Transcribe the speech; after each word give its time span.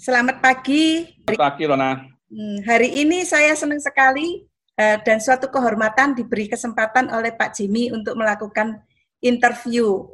Selamat 0.00 0.40
pagi. 0.40 1.04
Selamat 1.28 1.44
pagi, 1.44 1.68
Rona. 1.68 1.92
Hmm, 2.32 2.64
hari 2.64 3.04
ini 3.04 3.20
saya 3.28 3.52
senang 3.52 3.84
sekali 3.84 4.48
uh, 4.80 4.96
dan 5.04 5.20
suatu 5.20 5.52
kehormatan 5.52 6.16
diberi 6.16 6.48
kesempatan 6.48 7.12
oleh 7.12 7.36
Pak 7.36 7.52
Jimmy 7.52 7.92
untuk 7.92 8.16
melakukan 8.16 8.80
interview. 9.20 10.08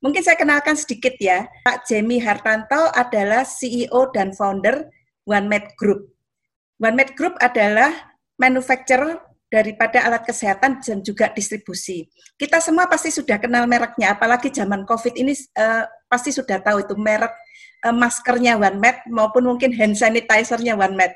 Mungkin 0.00 0.24
saya 0.24 0.40
kenalkan 0.40 0.72
sedikit 0.72 1.12
ya. 1.20 1.44
Pak 1.68 1.84
Jimmy 1.84 2.16
Hartanto 2.16 2.88
adalah 2.96 3.44
CEO 3.44 4.08
dan 4.08 4.32
founder 4.32 4.88
OneMed 5.28 5.76
Group. 5.76 6.16
OneMed 6.80 7.12
Group 7.12 7.36
adalah 7.36 7.92
manufacturer 8.40 9.20
daripada 9.46 10.02
alat 10.02 10.26
kesehatan 10.26 10.82
dan 10.82 10.98
juga 11.06 11.30
distribusi. 11.30 12.10
Kita 12.34 12.58
semua 12.58 12.90
pasti 12.90 13.14
sudah 13.14 13.38
kenal 13.38 13.64
mereknya, 13.70 14.18
apalagi 14.18 14.50
zaman 14.50 14.82
COVID 14.82 15.14
ini 15.14 15.32
uh, 15.54 15.86
pasti 16.10 16.34
sudah 16.34 16.58
tahu 16.58 16.82
itu 16.82 16.94
merek 16.98 17.30
uh, 17.86 17.94
maskernya 17.94 18.58
OneMed 18.58 19.06
maupun 19.10 19.46
mungkin 19.46 19.70
hand 19.70 19.94
sanitizer-nya 19.94 20.74
OneMed. 20.74 21.14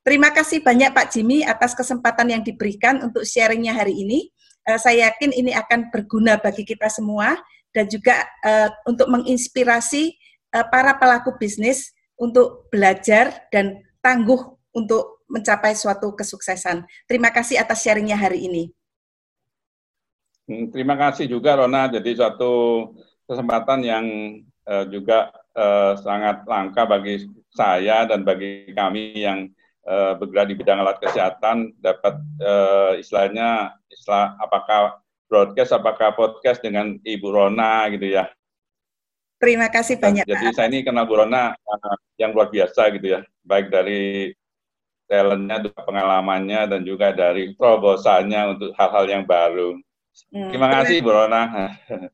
Terima 0.00 0.32
kasih 0.32 0.64
banyak 0.64 0.96
Pak 0.96 1.12
Jimmy 1.12 1.44
atas 1.44 1.76
kesempatan 1.76 2.32
yang 2.32 2.42
diberikan 2.44 3.00
untuk 3.04 3.24
sharingnya 3.24 3.72
hari 3.76 3.96
ini. 3.96 4.28
Uh, 4.68 4.76
saya 4.76 5.08
yakin 5.08 5.32
ini 5.32 5.56
akan 5.56 5.88
berguna 5.88 6.36
bagi 6.36 6.68
kita 6.68 6.92
semua 6.92 7.36
dan 7.72 7.88
juga 7.88 8.28
uh, 8.44 8.68
untuk 8.84 9.08
menginspirasi 9.08 10.12
uh, 10.52 10.66
para 10.68 11.00
pelaku 11.00 11.36
bisnis 11.40 11.96
untuk 12.20 12.68
belajar 12.68 13.48
dan 13.48 13.80
tangguh 14.04 14.56
untuk 14.76 15.19
mencapai 15.30 15.78
suatu 15.78 16.12
kesuksesan. 16.12 16.82
Terima 17.06 17.30
kasih 17.30 17.62
atas 17.62 17.86
sharingnya 17.86 18.18
hari 18.18 18.50
ini. 18.50 18.64
Hmm, 20.50 20.66
terima 20.74 20.98
kasih 20.98 21.30
juga 21.30 21.54
Rona, 21.54 21.86
jadi 21.86 22.10
suatu 22.18 22.90
kesempatan 23.30 23.86
yang 23.86 24.06
uh, 24.66 24.82
juga 24.90 25.30
uh, 25.54 25.94
sangat 25.94 26.42
langka 26.42 26.82
bagi 26.82 27.30
saya 27.54 28.02
dan 28.10 28.26
bagi 28.26 28.74
kami 28.74 29.14
yang 29.14 29.46
uh, 29.86 30.18
bergerak 30.18 30.50
di 30.50 30.54
bidang 30.58 30.82
alat 30.82 30.98
kesehatan 30.98 31.70
dapat 31.78 32.18
uh, 32.42 32.98
istilahnya 32.98 33.78
istilah 33.94 34.34
apakah 34.42 34.98
broadcast 35.30 35.70
apakah 35.70 36.10
podcast 36.18 36.58
dengan 36.58 36.98
Ibu 36.98 37.30
Rona 37.30 37.86
gitu 37.94 38.10
ya. 38.10 38.26
Terima 39.38 39.70
kasih 39.70 40.02
banyak. 40.02 40.26
Jadi 40.26 40.46
saya 40.52 40.68
ini 40.68 40.82
kenal 40.82 41.06
Bu 41.06 41.14
Rona 41.14 41.54
uh, 41.54 41.96
yang 42.18 42.34
luar 42.34 42.50
biasa 42.50 42.90
gitu 42.98 43.14
ya, 43.14 43.20
baik 43.46 43.70
dari 43.70 44.34
talentnya, 45.10 45.66
pengalamannya, 45.74 46.70
dan 46.70 46.80
juga 46.86 47.10
dari 47.10 47.50
terobosannya 47.58 48.54
untuk 48.54 48.70
hal-hal 48.78 49.04
yang 49.10 49.24
baru. 49.26 49.74
Hmm, 50.30 50.54
terima 50.54 50.68
kasih, 50.70 51.02
Bu 51.02 51.10
Rona. 51.10 51.42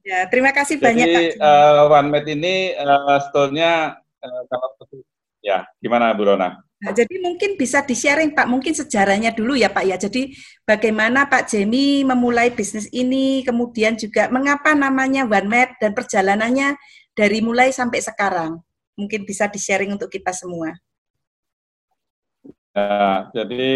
Ya, 0.00 0.24
terima 0.32 0.56
kasih 0.56 0.80
banyak, 0.80 1.04
Jadi, 1.04 1.36
Pak. 1.36 1.44
Uh, 1.44 1.92
OneMed 1.92 2.26
ini 2.32 2.72
uh, 2.80 3.20
store-nya, 3.28 4.00
uh, 4.00 4.42
kalau 4.48 4.68
ya, 5.44 5.68
gimana, 5.84 6.16
Bu 6.16 6.24
Rona? 6.24 6.56
Nah, 6.76 6.92
jadi 6.92 7.20
mungkin 7.20 7.56
bisa 7.60 7.84
di-sharing, 7.84 8.32
Pak, 8.36 8.48
mungkin 8.48 8.72
sejarahnya 8.72 9.32
dulu 9.36 9.56
ya, 9.56 9.68
Pak, 9.68 9.84
ya. 9.84 9.96
Jadi, 10.00 10.32
bagaimana 10.64 11.28
Pak 11.28 11.52
Jemi 11.52 12.04
memulai 12.04 12.52
bisnis 12.52 12.88
ini, 12.92 13.44
kemudian 13.44 13.96
juga 13.96 14.32
mengapa 14.32 14.72
namanya 14.72 15.28
OneMed, 15.28 15.80
dan 15.80 15.92
perjalanannya 15.92 16.76
dari 17.12 17.40
mulai 17.44 17.72
sampai 17.72 18.00
sekarang. 18.00 18.60
Mungkin 18.96 19.28
bisa 19.28 19.48
di-sharing 19.48 19.92
untuk 19.92 20.08
kita 20.08 20.32
semua. 20.32 20.72
Ya, 22.76 23.32
jadi 23.32 23.66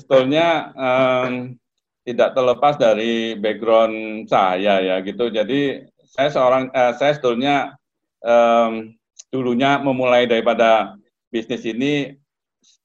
sebetulnya 0.00 0.72
um, 0.72 1.60
tidak 2.08 2.32
terlepas 2.32 2.80
dari 2.80 3.36
background 3.36 4.24
saya 4.32 4.80
ya 4.80 4.96
gitu. 5.04 5.28
Jadi 5.28 5.84
saya 6.08 6.32
seorang 6.32 6.72
uh, 6.72 6.96
saya 6.96 7.20
sebetulnya 7.20 7.76
um, 8.24 8.96
dulunya 9.28 9.76
memulai 9.76 10.24
daripada 10.24 10.96
bisnis 11.28 11.68
ini 11.68 12.16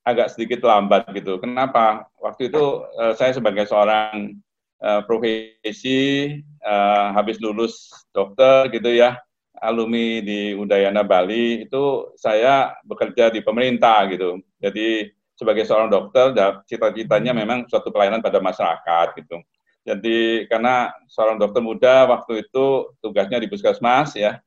agak 0.04 0.36
sedikit 0.36 0.60
lambat 0.68 1.08
gitu. 1.16 1.40
Kenapa? 1.40 2.04
Waktu 2.20 2.52
itu 2.52 2.84
uh, 3.00 3.16
saya 3.16 3.32
sebagai 3.32 3.64
seorang 3.64 4.36
uh, 4.84 5.08
profesi 5.08 6.36
uh, 6.68 7.16
habis 7.16 7.40
lulus 7.40 7.88
dokter 8.12 8.68
gitu 8.76 8.92
ya, 8.92 9.16
alumni 9.64 10.20
di 10.20 10.52
Udayana 10.52 11.08
Bali 11.08 11.64
itu 11.64 12.12
saya 12.20 12.76
bekerja 12.84 13.32
di 13.32 13.40
pemerintah 13.40 14.04
gitu. 14.12 14.44
Jadi 14.60 15.21
sebagai 15.42 15.66
seorang 15.66 15.90
dokter, 15.90 16.38
cita-citanya 16.70 17.34
memang 17.34 17.66
suatu 17.66 17.90
pelayanan 17.90 18.22
pada 18.22 18.38
masyarakat 18.38 19.18
gitu. 19.18 19.42
Jadi 19.82 20.46
karena 20.46 20.94
seorang 21.10 21.42
dokter 21.42 21.66
muda 21.66 22.06
waktu 22.06 22.46
itu 22.46 22.94
tugasnya 23.02 23.42
di 23.42 23.50
puskesmas 23.50 24.14
ya, 24.14 24.38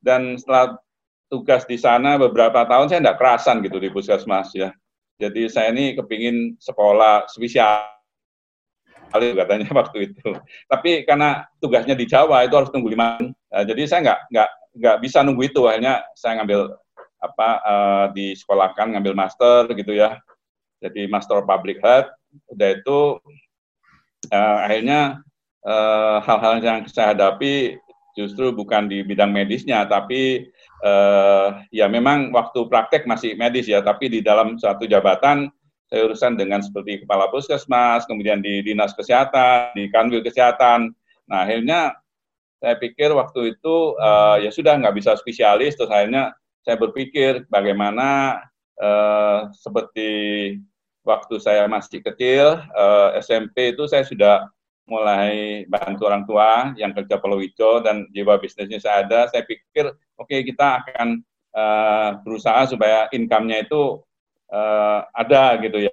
dan 0.00 0.40
setelah 0.40 0.80
tugas 1.28 1.68
di 1.68 1.76
sana 1.76 2.16
beberapa 2.16 2.64
tahun 2.64 2.88
saya 2.88 3.04
tidak 3.04 3.20
kerasan 3.20 3.60
gitu 3.60 3.76
di 3.76 3.92
puskesmas 3.92 4.56
ya. 4.56 4.72
Jadi 5.20 5.52
saya 5.52 5.68
ini 5.76 5.92
kepingin 5.92 6.56
sekolah 6.56 7.28
spesial 7.28 7.84
katanya 9.12 9.68
waktu 9.84 10.08
itu. 10.08 10.32
Tapi 10.64 11.04
karena 11.04 11.44
tugasnya 11.60 11.92
di 11.92 12.08
Jawa 12.08 12.48
itu 12.48 12.56
harus 12.56 12.72
tunggu 12.72 12.88
lima. 12.88 13.20
Nah, 13.20 13.64
jadi 13.68 13.84
saya 13.84 14.00
nggak 14.08 14.20
nggak 14.32 14.50
nggak 14.80 14.96
bisa 15.04 15.20
nunggu 15.20 15.52
itu. 15.52 15.60
Akhirnya 15.68 16.00
saya 16.16 16.40
ngambil 16.40 16.72
apa 17.18 17.48
uh, 17.66 18.06
di 18.14 18.32
sekolahkan 18.32 18.94
ngambil 18.94 19.12
master 19.12 19.68
gitu 19.74 19.92
ya 19.92 20.16
jadi 20.82 21.10
Master 21.10 21.42
Public 21.44 21.82
Health. 21.82 22.10
Udah 22.52 22.68
itu 22.76 22.98
uh, 24.30 24.58
akhirnya 24.64 25.24
eh, 25.64 26.16
hal-hal 26.22 26.54
yang 26.62 26.80
saya 26.88 27.12
hadapi 27.12 27.76
justru 28.18 28.50
bukan 28.50 28.90
di 28.90 29.06
bidang 29.06 29.30
medisnya, 29.30 29.86
tapi 29.86 30.50
uh, 30.82 31.62
ya 31.70 31.86
memang 31.86 32.34
waktu 32.34 32.66
praktek 32.66 33.06
masih 33.06 33.38
medis 33.38 33.70
ya, 33.70 33.78
tapi 33.78 34.10
di 34.10 34.18
dalam 34.18 34.58
suatu 34.58 34.90
jabatan 34.90 35.46
saya 35.88 36.04
urusan 36.04 36.34
dengan 36.34 36.60
seperti 36.60 37.06
kepala 37.06 37.30
puskesmas, 37.30 38.04
kemudian 38.10 38.42
di 38.42 38.60
dinas 38.60 38.92
kesehatan, 38.92 39.72
di 39.78 39.86
kanwil 39.88 40.20
kesehatan. 40.20 40.92
Nah 41.30 41.38
akhirnya 41.46 41.94
saya 42.58 42.74
pikir 42.74 43.14
waktu 43.14 43.54
itu 43.54 43.94
uh, 44.02 44.36
ya 44.42 44.50
sudah 44.50 44.76
nggak 44.82 44.98
bisa 44.98 45.14
spesialis, 45.14 45.78
terus 45.78 45.88
akhirnya 45.88 46.34
saya 46.66 46.74
berpikir 46.74 47.46
bagaimana 47.48 48.42
uh, 48.82 49.50
seperti 49.54 50.10
waktu 51.06 51.34
saya 51.40 51.64
masih 51.64 52.04
kecil 52.04 52.60
uh, 52.76 53.16
eh, 53.16 53.24
SMP 53.24 53.72
itu 53.72 53.88
saya 53.88 54.04
sudah 54.04 54.44
mulai 54.88 55.64
bantu 55.68 56.08
orang 56.08 56.24
tua 56.24 56.72
yang 56.80 56.96
kerja 56.96 57.20
Polowijo 57.20 57.84
dan 57.84 58.08
jiwa 58.12 58.40
bisnisnya 58.40 58.80
saya 58.80 59.04
ada. 59.04 59.28
Saya 59.28 59.44
pikir 59.44 59.92
oke 60.16 60.28
okay, 60.28 60.40
kita 60.44 60.80
akan 60.84 61.20
uh, 61.52 62.10
berusaha 62.24 62.64
supaya 62.72 63.04
income-nya 63.12 63.68
itu 63.68 64.00
uh, 64.48 65.00
ada 65.12 65.60
gitu 65.60 65.88
ya. 65.88 65.92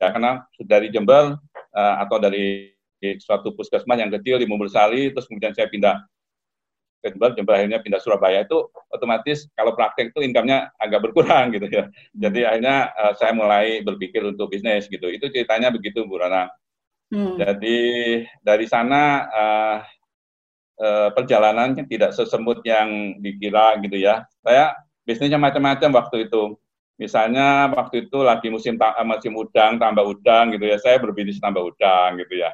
Ya 0.00 0.08
karena 0.14 0.46
dari 0.64 0.88
Jember 0.88 1.36
uh, 1.76 1.94
atau 2.00 2.16
dari 2.16 2.72
suatu 3.20 3.54
puskesmas 3.54 3.98
yang 4.00 4.10
kecil 4.10 4.42
di 4.42 4.46
Sari, 4.70 5.14
terus 5.14 5.26
kemudian 5.30 5.54
saya 5.54 5.70
pindah 5.70 6.02
ke 6.98 7.14
Jember, 7.14 7.30
Jember 7.38 7.54
akhirnya 7.54 7.78
pindah 7.78 8.02
Surabaya 8.02 8.42
itu 8.42 8.58
otomatis 8.90 9.46
kalau 9.54 9.72
praktek 9.78 10.10
itu 10.10 10.20
income-nya 10.26 10.74
agak 10.82 11.08
berkurang 11.08 11.50
gitu 11.54 11.70
ya. 11.70 11.84
Jadi 12.14 12.42
akhirnya 12.42 12.90
uh, 12.94 13.12
saya 13.14 13.32
mulai 13.34 13.80
berpikir 13.86 14.22
untuk 14.26 14.50
bisnis 14.50 14.90
gitu. 14.90 15.06
Itu 15.06 15.30
ceritanya 15.30 15.70
begitu 15.70 16.02
Bu 16.04 16.18
Rana. 16.18 16.50
Hmm. 17.08 17.40
Jadi 17.40 17.78
dari 18.44 18.66
sana 18.68 19.24
uh, 19.30 19.78
uh, 20.82 21.08
perjalanannya 21.14 21.86
tidak 21.86 22.12
sesemut 22.12 22.60
yang 22.66 23.16
dikira 23.22 23.78
gitu 23.80 23.96
ya. 23.96 24.26
Saya 24.42 24.74
bisnisnya 25.06 25.38
macam-macam 25.38 26.04
waktu 26.04 26.28
itu. 26.28 26.58
Misalnya 26.98 27.70
waktu 27.70 28.10
itu 28.10 28.26
lagi 28.26 28.50
musim 28.50 28.74
musim 29.06 29.32
udang, 29.38 29.78
tambah 29.78 30.02
udang 30.02 30.50
gitu 30.58 30.66
ya. 30.66 30.82
Saya 30.82 30.98
berbisnis 30.98 31.38
tambah 31.38 31.62
udang 31.62 32.18
gitu 32.18 32.42
ya. 32.42 32.50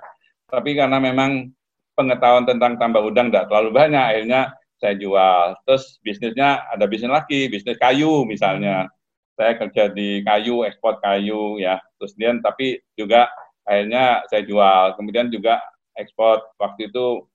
Tapi 0.53 0.77
karena 0.77 1.01
memang 1.01 1.49
pengetahuan 1.95 2.45
tentang 2.45 2.77
tambah 2.77 3.03
udang 3.03 3.31
tidak 3.31 3.49
terlalu 3.51 3.71
banyak, 3.75 4.05
akhirnya 4.05 4.55
saya 4.79 4.95
jual. 4.99 5.57
Terus 5.65 5.97
bisnisnya 6.05 6.67
ada 6.69 6.85
bisnis 6.85 7.11
lagi, 7.11 7.49
bisnis 7.49 7.81
kayu 7.81 8.29
misalnya. 8.29 8.91
Saya 9.35 9.59
kerja 9.59 9.91
di 9.91 10.23
kayu, 10.23 10.63
ekspor 10.63 11.03
kayu 11.03 11.59
ya. 11.59 11.83
Terus 11.99 12.15
kemudian 12.15 12.39
tapi 12.39 12.79
juga 12.95 13.27
akhirnya 13.67 14.23
saya 14.31 14.47
jual. 14.47 14.95
Kemudian 14.95 15.27
juga 15.33 15.59
ekspor 15.99 16.45
waktu 16.61 16.93
itu 16.93 17.27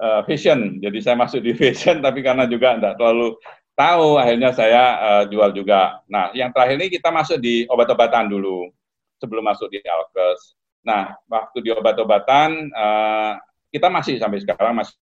uh, 0.00 0.22
fashion. 0.24 0.80
Jadi 0.80 0.98
saya 1.04 1.16
masuk 1.18 1.44
di 1.44 1.52
fashion 1.60 2.00
tapi 2.00 2.24
karena 2.24 2.48
juga 2.48 2.78
tidak 2.78 2.96
terlalu 2.96 3.36
tahu 3.76 4.08
akhirnya 4.16 4.50
saya 4.52 4.82
uh, 5.00 5.24
jual 5.28 5.52
juga. 5.52 6.00
Nah, 6.08 6.32
yang 6.32 6.52
terakhir 6.52 6.80
ini 6.80 6.88
kita 6.88 7.12
masuk 7.12 7.40
di 7.40 7.68
obat-obatan 7.68 8.28
dulu 8.28 8.68
sebelum 9.20 9.44
masuk 9.44 9.68
di 9.68 9.80
Alkes. 9.84 10.56
Nah, 10.80 11.12
waktu 11.28 11.60
di 11.60 11.70
obat-obatan 11.72 12.72
uh, 12.72 13.36
kita 13.70 13.86
masih 13.88 14.18
sampai 14.18 14.42
sekarang 14.42 14.82
masih 14.82 14.94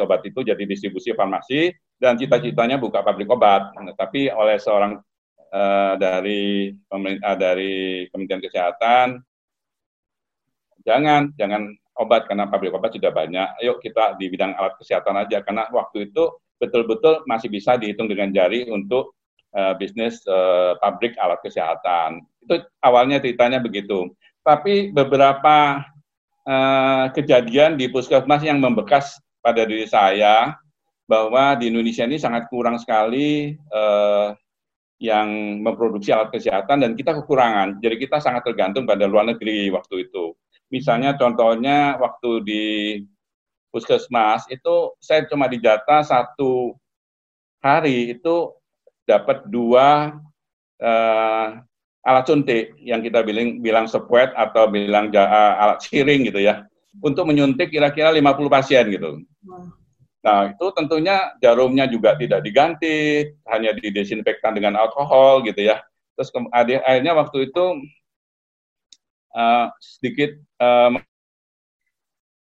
obat 0.00 0.24
itu 0.24 0.40
jadi 0.40 0.62
distribusi 0.64 1.12
farmasi 1.12 1.74
dan 2.00 2.16
cita-citanya 2.16 2.80
buka 2.80 3.04
pabrik 3.04 3.28
obat. 3.28 3.74
Tapi 3.98 4.32
oleh 4.32 4.56
seorang 4.56 4.98
uh, 5.52 5.94
dari 6.00 6.72
pemerintah 6.88 7.36
dari 7.36 8.06
Kementerian 8.08 8.42
Kesehatan 8.42 9.08
jangan 10.82 11.30
jangan 11.38 11.70
obat 12.00 12.26
karena 12.26 12.48
pabrik 12.48 12.72
obat 12.72 12.96
sudah 12.96 13.12
banyak. 13.12 13.60
Ayo 13.60 13.76
kita 13.78 14.16
di 14.16 14.32
bidang 14.32 14.56
alat 14.56 14.74
kesehatan 14.80 15.18
aja 15.20 15.44
karena 15.44 15.68
waktu 15.68 16.10
itu 16.10 16.32
betul-betul 16.56 17.26
masih 17.28 17.52
bisa 17.52 17.76
dihitung 17.76 18.08
dengan 18.08 18.32
jari 18.32 18.66
untuk 18.70 19.14
uh, 19.52 19.74
bisnis 19.76 20.24
uh, 20.24 20.78
pabrik 20.80 21.14
alat 21.20 21.38
kesehatan. 21.44 22.24
Itu 22.42 22.64
awalnya 22.80 23.20
ceritanya 23.20 23.60
begitu. 23.60 24.10
Tapi 24.42 24.90
beberapa 24.90 25.86
uh, 26.46 27.10
kejadian 27.14 27.78
di 27.78 27.90
puskesmas 27.90 28.42
yang 28.42 28.58
membekas 28.58 29.18
pada 29.42 29.66
diri 29.66 29.86
saya 29.86 30.54
bahwa 31.06 31.58
di 31.58 31.68
Indonesia 31.68 32.06
ini 32.06 32.16
sangat 32.16 32.46
kurang 32.48 32.78
sekali 32.78 33.52
uh, 33.74 34.32
yang 35.02 35.58
memproduksi 35.58 36.14
alat 36.14 36.30
kesehatan 36.30 36.86
dan 36.86 36.94
kita 36.94 37.10
kekurangan. 37.22 37.82
Jadi 37.82 38.06
kita 38.06 38.22
sangat 38.22 38.46
tergantung 38.46 38.86
pada 38.86 39.10
luar 39.10 39.26
negeri 39.26 39.66
waktu 39.74 40.06
itu. 40.06 40.38
Misalnya 40.70 41.18
contohnya 41.18 41.98
waktu 41.98 42.30
di 42.46 42.64
puskesmas 43.74 44.46
itu 44.48 44.94
saya 45.02 45.26
cuma 45.26 45.50
dijata 45.50 46.06
satu 46.06 46.78
hari 47.58 48.14
itu 48.14 48.54
dapat 49.02 49.42
dua 49.50 50.16
uh, 50.78 51.48
alat 52.02 52.24
suntik 52.26 52.74
yang 52.82 53.00
kita 53.00 53.22
bilang 53.22 53.62
bilang 53.62 53.86
sepuet 53.86 54.34
atau 54.34 54.66
bilang 54.66 55.10
uh, 55.14 55.54
alat 55.62 55.78
siring 55.86 56.26
gitu 56.26 56.42
ya 56.42 56.66
untuk 57.00 57.24
menyuntik 57.24 57.72
kira-kira 57.72 58.12
50 58.12 58.52
pasien 58.52 58.84
gitu. 58.92 59.22
Nah, 60.22 60.54
itu 60.54 60.66
tentunya 60.76 61.34
jarumnya 61.42 61.88
juga 61.88 62.14
tidak 62.14 62.44
diganti, 62.46 63.26
hanya 63.48 63.74
didesinfektan 63.74 64.54
dengan 64.54 64.78
alkohol 64.78 65.42
gitu 65.42 65.72
ya. 65.72 65.82
Terus 66.14 66.30
akhirnya 66.52 67.16
waktu 67.16 67.50
itu 67.50 67.64
uh, 69.34 69.66
sedikit 69.80 70.36
uh, 70.60 70.94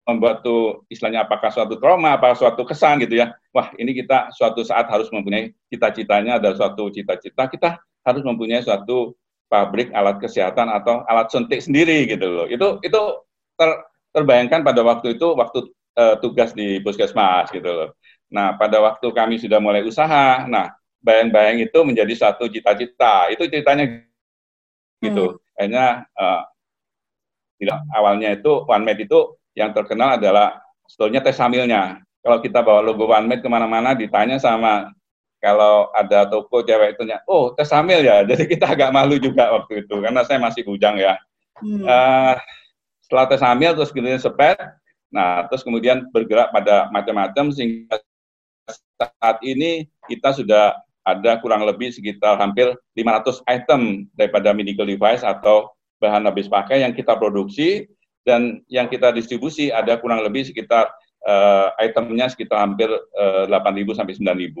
membuat 0.09 0.41
tuh 0.41 0.83
istilahnya 0.89 1.23
apakah 1.23 1.53
suatu 1.53 1.77
trauma, 1.77 2.17
apa 2.17 2.33
suatu 2.33 2.65
kesan 2.65 2.99
gitu 3.05 3.21
ya. 3.21 3.31
Wah, 3.53 3.71
ini 3.77 3.93
kita 3.93 4.33
suatu 4.33 4.65
saat 4.65 4.89
harus 4.89 5.07
mempunyai 5.13 5.53
cita-citanya 5.69 6.41
ada 6.41 6.57
suatu 6.57 6.89
cita-cita 6.89 7.45
kita 7.47 7.69
harus 8.01 8.25
mempunyai 8.25 8.65
suatu 8.65 9.13
pabrik 9.49 9.89
alat 9.91 10.21
kesehatan 10.21 10.69
atau 10.69 11.01
alat 11.09 11.27
suntik 11.33 11.59
sendiri 11.59 12.05
gitu 12.05 12.29
loh. 12.29 12.45
Itu 12.47 12.79
itu 12.85 13.01
ter, 13.57 13.69
terbayangkan 14.13 14.61
pada 14.61 14.81
waktu 14.85 15.17
itu 15.17 15.33
waktu 15.33 15.73
uh, 15.97 16.15
tugas 16.21 16.53
di 16.53 16.79
puskesmas 16.79 17.49
gitu 17.49 17.67
loh. 17.67 17.89
Nah, 18.29 18.55
pada 18.55 18.77
waktu 18.77 19.09
kami 19.09 19.41
sudah 19.41 19.57
mulai 19.57 19.81
usaha, 19.81 20.45
nah 20.45 20.69
bayang-bayang 21.01 21.65
itu 21.65 21.81
menjadi 21.81 22.13
suatu 22.13 22.45
cita-cita. 22.45 23.25
Itu 23.33 23.49
ceritanya 23.49 24.05
gitu. 25.01 25.35
Hmm. 25.35 25.57
Akhirnya 25.57 25.87
uh, 26.13 26.41
awalnya 27.97 28.37
itu 28.37 28.63
one 28.69 28.85
made 28.85 29.03
itu 29.03 29.35
yang 29.57 29.75
terkenal 29.75 30.15
adalah 30.15 30.61
sebetulnya 30.87 31.25
tes 31.25 31.35
hamilnya. 31.41 31.99
Kalau 32.19 32.39
kita 32.43 32.59
bawa 32.59 32.83
logo 32.83 33.07
OneMed 33.07 33.39
ke 33.39 33.47
mana-mana 33.47 33.95
ditanya 33.95 34.35
sama 34.35 34.91
kalau 35.39 35.87
ada 35.95 36.27
toko 36.27 36.59
cewek 36.61 36.99
itu, 36.99 37.03
oh 37.27 37.55
tes 37.55 37.71
hamil 37.71 38.03
ya. 38.03 38.23
Jadi 38.29 38.43
kita 38.45 38.75
agak 38.75 38.91
malu 38.91 39.15
juga 39.19 39.55
waktu 39.55 39.87
itu 39.87 39.95
karena 40.03 40.21
saya 40.27 40.39
masih 40.39 40.67
bujang 40.67 40.99
ya. 40.99 41.15
Hmm. 41.59 41.83
Uh, 41.83 42.35
setelah 43.03 43.25
tes 43.27 43.41
hamil 43.43 43.71
terus 43.75 43.91
kemudian 43.91 44.19
sepet, 44.19 44.59
nah 45.09 45.47
terus 45.47 45.63
kemudian 45.63 46.07
bergerak 46.11 46.51
pada 46.51 46.91
macam-macam 46.91 47.51
sehingga 47.55 47.97
saat 48.99 49.37
ini 49.41 49.87
kita 50.05 50.35
sudah 50.35 50.77
ada 51.07 51.41
kurang 51.41 51.65
lebih 51.65 51.89
sekitar 51.89 52.37
hampir 52.37 52.69
500 52.93 53.41
item 53.49 54.05
daripada 54.13 54.53
medical 54.53 54.85
device 54.85 55.25
atau 55.25 55.71
bahan 55.97 56.27
habis 56.27 56.45
pakai 56.45 56.85
yang 56.85 56.93
kita 56.93 57.17
produksi 57.17 57.89
dan 58.27 58.61
yang 58.69 58.85
kita 58.85 59.09
distribusi 59.09 59.73
ada 59.73 59.97
kurang 59.97 60.21
lebih 60.21 60.45
sekitar 60.45 60.91
uh, 61.25 61.73
itemnya 61.81 62.29
sekitar 62.29 62.61
hampir 62.61 62.87
uh, 62.91 63.47
eh, 63.47 63.83
8.000 63.83 63.97
sampai 63.97 64.13
9.000. 64.15 64.53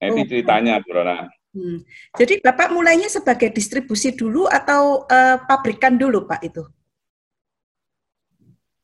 Itu 0.00 0.16
oh. 0.16 0.26
ceritanya, 0.26 0.80
Bu 0.80 0.96
Rona. 0.96 1.28
Hmm. 1.50 1.82
Jadi 2.14 2.38
Bapak 2.40 2.70
mulainya 2.70 3.10
sebagai 3.10 3.50
distribusi 3.50 4.14
dulu 4.14 4.46
atau 4.46 5.04
uh, 5.04 5.36
pabrikan 5.44 5.98
dulu, 5.98 6.24
Pak 6.24 6.40
itu? 6.46 6.62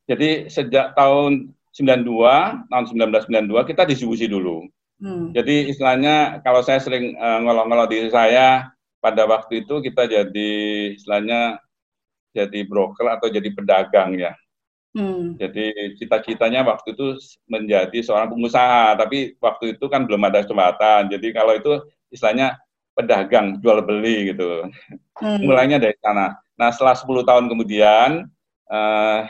Jadi 0.06 0.50
sejak 0.50 0.94
tahun 0.94 1.56
92, 1.74 2.70
tahun 2.70 2.84
1992 2.88 3.70
kita 3.70 3.82
distribusi 3.86 4.26
dulu. 4.30 4.66
Hmm. 4.96 5.30
Jadi 5.36 5.70
istilahnya 5.70 6.40
kalau 6.40 6.64
saya 6.64 6.80
sering 6.80 7.14
uh, 7.20 7.42
ngolong-ngolong 7.44 7.90
diri 7.90 8.08
saya 8.08 8.70
pada 8.98 9.28
waktu 9.28 9.62
itu 9.62 9.84
kita 9.84 10.08
jadi 10.08 10.52
istilahnya 10.96 11.60
jadi 12.32 12.64
broker 12.64 13.06
atau 13.20 13.28
jadi 13.28 13.48
pedagang 13.52 14.16
ya. 14.16 14.32
Hmm. 14.96 15.37
Jadi 15.37 15.93
cita-citanya 16.00 16.64
waktu 16.64 16.96
itu 16.96 17.20
menjadi 17.44 18.00
seorang 18.00 18.32
pengusaha, 18.32 18.96
tapi 18.96 19.37
waktu 19.37 19.76
itu 19.76 19.84
kan 19.93 20.08
belum 20.08 20.25
ada 20.25 20.40
kesempatan. 20.40 21.12
Jadi 21.12 21.37
kalau 21.37 21.52
itu 21.52 21.84
istilahnya 22.08 22.56
pedagang 22.96 23.60
jual 23.60 23.84
beli 23.84 24.32
gitu. 24.32 24.64
Hmm. 25.20 25.44
Mulainya 25.44 25.76
dari 25.76 25.93
sana. 26.00 26.40
Nah 26.56 26.72
setelah 26.72 26.96
10 26.96 27.28
tahun 27.28 27.44
kemudian 27.52 28.25
uh, 28.72 29.20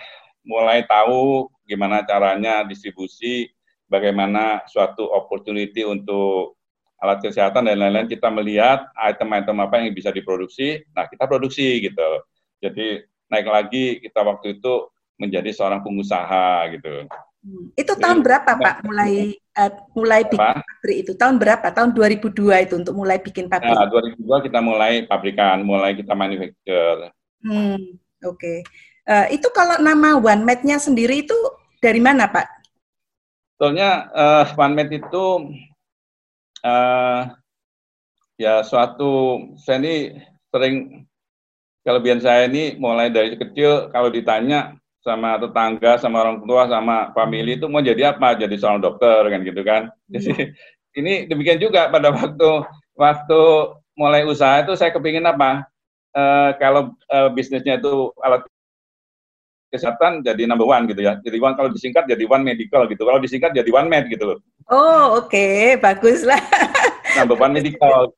mulai 0.47 0.87
tahu 0.87 1.51
gimana 1.67 2.07
caranya 2.07 2.63
distribusi, 2.63 3.51
bagaimana 3.91 4.63
suatu 4.71 5.11
opportunity 5.11 5.83
untuk 5.83 6.55
alat 7.03 7.19
kesehatan 7.27 7.67
dan 7.67 7.83
lain-lain 7.83 8.07
kita 8.07 8.31
melihat 8.31 8.87
item-item 8.95 9.59
apa 9.67 9.83
yang 9.83 9.91
bisa 9.91 10.15
diproduksi, 10.15 10.87
nah 10.95 11.11
kita 11.11 11.27
produksi 11.27 11.83
gitu. 11.83 12.11
Jadi 12.63 13.03
naik 13.27 13.51
lagi 13.51 13.99
kita 13.99 14.23
waktu 14.23 14.63
itu 14.63 14.95
menjadi 15.17 15.51
seorang 15.53 15.81
pengusaha 15.81 16.69
gitu. 16.77 17.09
Hmm. 17.47 17.71
Itu 17.79 17.95
tahun 17.97 18.27
berapa 18.27 18.59
Pak 18.59 18.83
mulai 18.83 19.39
uh, 19.55 19.71
mulai 19.95 20.27
bikin 20.27 20.51
apa? 20.51 20.67
pabrik 20.67 20.97
itu? 21.07 21.13
Tahun 21.15 21.37
berapa? 21.39 21.67
Tahun 21.71 21.91
2002 21.95 22.67
itu 22.67 22.75
untuk 22.75 22.95
mulai 22.99 23.19
bikin 23.23 23.47
pabrik? 23.47 23.71
Nah, 23.71 23.87
2002 23.89 24.47
kita 24.51 24.59
mulai 24.59 25.07
pabrikan, 25.07 25.63
mulai 25.63 25.95
kita 25.95 26.13
manufacture. 26.13 27.15
Hmm, 27.47 27.97
oke. 28.27 28.37
Okay. 28.37 28.59
Uh, 29.07 29.31
eh, 29.31 29.39
itu 29.39 29.49
kalau 29.55 29.79
nama 29.79 30.19
One 30.19 30.43
Made-nya 30.43 30.83
sendiri 30.83 31.23
itu 31.23 31.39
dari 31.79 32.03
mana 32.03 32.27
Pak? 32.27 32.47
Soalnya 33.63 34.11
uh, 34.11 34.45
One 34.59 34.75
Made 34.75 34.93
itu 34.99 35.55
uh, 36.67 37.21
ya 38.37 38.67
suatu 38.67 39.39
saya 39.63 39.79
ini 39.81 39.95
sering 40.51 41.07
kelebihan 41.87 42.19
saya 42.19 42.51
ini 42.51 42.75
mulai 42.77 43.09
dari 43.09 43.39
kecil 43.39 43.95
kalau 43.95 44.11
ditanya 44.11 44.75
sama 45.07 45.39
tetangga, 45.39 46.03
sama 46.03 46.27
orang 46.27 46.43
tua, 46.43 46.67
sama 46.67 47.15
family 47.15 47.55
itu 47.55 47.71
mau 47.71 47.79
jadi 47.79 48.11
apa? 48.11 48.35
Jadi 48.35 48.59
seorang 48.59 48.83
dokter 48.83 49.23
kan 49.31 49.41
gitu 49.47 49.63
kan. 49.63 49.83
Hmm. 50.11 50.19
Jadi 50.19 50.33
ini 50.99 51.31
demikian 51.31 51.63
juga 51.63 51.87
pada 51.87 52.11
waktu 52.11 52.51
waktu 52.99 53.41
mulai 53.95 54.27
usaha 54.27 54.67
itu 54.67 54.75
saya 54.75 54.91
kepingin 54.91 55.23
apa? 55.23 55.63
E, 56.11 56.23
kalau 56.59 56.91
e, 57.07 57.19
bisnisnya 57.39 57.79
itu 57.79 58.11
alat 58.19 58.43
kesehatan 59.71 60.27
jadi 60.27 60.51
number 60.51 60.67
one 60.67 60.91
gitu 60.91 61.07
ya. 61.07 61.23
Jadi 61.23 61.39
one 61.39 61.55
kalau 61.55 61.71
disingkat 61.71 62.11
jadi 62.11 62.27
one 62.27 62.43
medical 62.43 62.83
gitu. 62.91 63.07
Kalau 63.07 63.23
disingkat 63.23 63.55
jadi 63.55 63.71
one 63.71 63.87
med 63.87 64.11
gitu. 64.11 64.43
Oh 64.67 65.23
oke, 65.23 65.31
okay. 65.31 65.79
bagus 65.79 66.27
lah. 66.27 66.41
number 67.17 67.39
one 67.39 67.55
medical. 67.55 68.11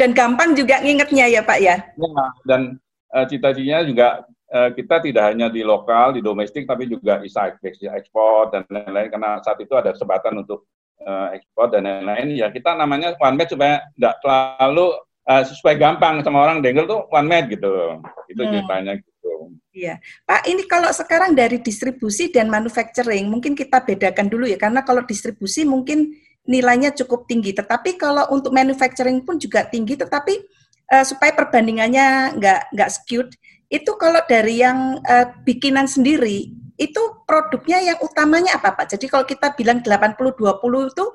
dan 0.00 0.10
gampang 0.16 0.56
juga 0.58 0.82
ngingetnya 0.82 1.30
ya 1.30 1.40
Pak 1.44 1.58
ya. 1.62 1.76
Ya 1.84 2.26
dan 2.48 2.80
uh, 3.14 3.24
cita-citanya 3.26 3.84
juga 3.86 4.08
kita 4.50 4.98
tidak 4.98 5.24
hanya 5.30 5.46
di 5.46 5.62
lokal, 5.62 6.10
di 6.10 6.18
domestik, 6.18 6.66
tapi 6.66 6.90
juga 6.90 7.22
bisa 7.22 7.54
ekspor 7.94 8.50
dan 8.50 8.66
lain-lain. 8.66 9.06
Karena 9.06 9.38
saat 9.46 9.62
itu 9.62 9.70
ada 9.78 9.94
kesempatan 9.94 10.42
untuk 10.42 10.66
uh, 11.06 11.30
ekspor 11.30 11.70
dan 11.70 11.86
lain-lain. 11.86 12.34
Ya 12.34 12.50
kita 12.50 12.74
namanya 12.74 13.14
one 13.22 13.38
match 13.38 13.54
supaya 13.54 13.78
tidak 13.94 14.14
terlalu 14.18 14.86
uh, 15.30 15.42
supaya 15.46 15.76
gampang 15.78 16.26
sama 16.26 16.42
orang 16.42 16.58
dengar 16.58 16.90
tuh 16.90 17.06
one 17.14 17.28
match 17.30 17.46
gitu. 17.54 18.02
Itu 18.26 18.42
hmm. 18.42 18.50
ceritanya 18.50 18.92
gitu. 18.98 19.32
Iya, 19.70 20.02
Pak. 20.26 20.42
Ini 20.50 20.62
kalau 20.66 20.90
sekarang 20.90 21.38
dari 21.38 21.62
distribusi 21.62 22.34
dan 22.34 22.50
manufacturing, 22.50 23.30
mungkin 23.30 23.54
kita 23.54 23.86
bedakan 23.86 24.26
dulu 24.26 24.50
ya, 24.50 24.58
karena 24.58 24.82
kalau 24.82 25.06
distribusi 25.06 25.62
mungkin 25.62 26.10
nilainya 26.42 26.90
cukup 26.90 27.30
tinggi, 27.30 27.54
tetapi 27.54 27.94
kalau 27.94 28.26
untuk 28.34 28.50
manufacturing 28.50 29.22
pun 29.22 29.38
juga 29.38 29.62
tinggi, 29.70 29.94
tetapi 29.94 30.42
uh, 30.90 31.04
supaya 31.06 31.30
perbandingannya 31.38 32.34
nggak 32.34 32.60
nggak 32.74 32.90
skewed, 32.90 33.30
itu 33.70 33.92
kalau 33.94 34.18
dari 34.26 34.60
yang 34.60 34.98
uh, 35.06 35.30
bikinan 35.46 35.86
sendiri, 35.86 36.50
itu 36.74 37.02
produknya 37.22 37.78
yang 37.78 37.98
utamanya 38.02 38.58
apa 38.58 38.74
Pak? 38.74 38.98
Jadi 38.98 39.06
kalau 39.06 39.22
kita 39.22 39.54
bilang 39.54 39.78
80-20 39.80 40.90
itu, 40.90 41.06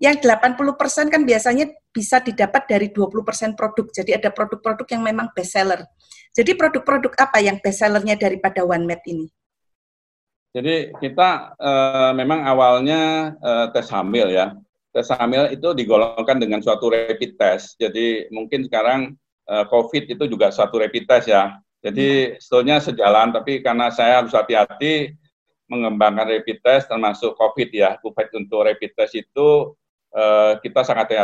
yang 0.00 0.16
80% 0.18 1.12
kan 1.12 1.22
biasanya 1.22 1.70
bisa 1.94 2.18
didapat 2.18 2.66
dari 2.66 2.88
20% 2.90 3.54
produk. 3.54 3.86
Jadi 3.94 4.16
ada 4.16 4.32
produk-produk 4.32 4.86
yang 4.90 5.02
memang 5.06 5.30
best 5.30 5.54
seller. 5.54 5.86
Jadi 6.34 6.56
produk-produk 6.56 7.12
apa 7.20 7.38
yang 7.38 7.62
best 7.62 7.84
sellernya 7.84 8.16
daripada 8.18 8.64
OneMed 8.64 9.02
ini? 9.06 9.26
Jadi 10.50 10.90
kita 10.98 11.54
uh, 11.54 12.10
memang 12.16 12.42
awalnya 12.42 13.32
uh, 13.38 13.70
tes 13.70 13.86
hamil 13.86 14.34
ya 14.34 14.50
tes 14.90 15.06
hamil 15.14 15.50
itu 15.54 15.70
digolongkan 15.74 16.38
dengan 16.42 16.58
suatu 16.58 16.90
rapid 16.90 17.38
test. 17.38 17.78
Jadi 17.78 18.26
mungkin 18.34 18.66
sekarang 18.66 19.14
uh, 19.46 19.64
COVID 19.70 20.10
itu 20.10 20.24
juga 20.26 20.50
suatu 20.50 20.82
rapid 20.82 21.04
test 21.06 21.30
ya. 21.30 21.54
Jadi 21.80 22.08
hmm. 22.08 22.32
sebetulnya 22.36 22.76
sejalan, 22.78 23.28
tapi 23.32 23.64
karena 23.64 23.88
saya 23.88 24.20
harus 24.20 24.36
hati-hati 24.36 25.16
mengembangkan 25.70 26.28
rapid 26.28 26.60
test 26.60 26.90
termasuk 26.90 27.32
COVID 27.38 27.70
ya. 27.72 27.96
COVID 28.04 28.28
untuk 28.36 28.68
rapid 28.68 28.92
test 28.92 29.16
itu 29.16 29.72
uh, 30.12 30.58
kita 30.60 30.82
sangat 30.82 31.16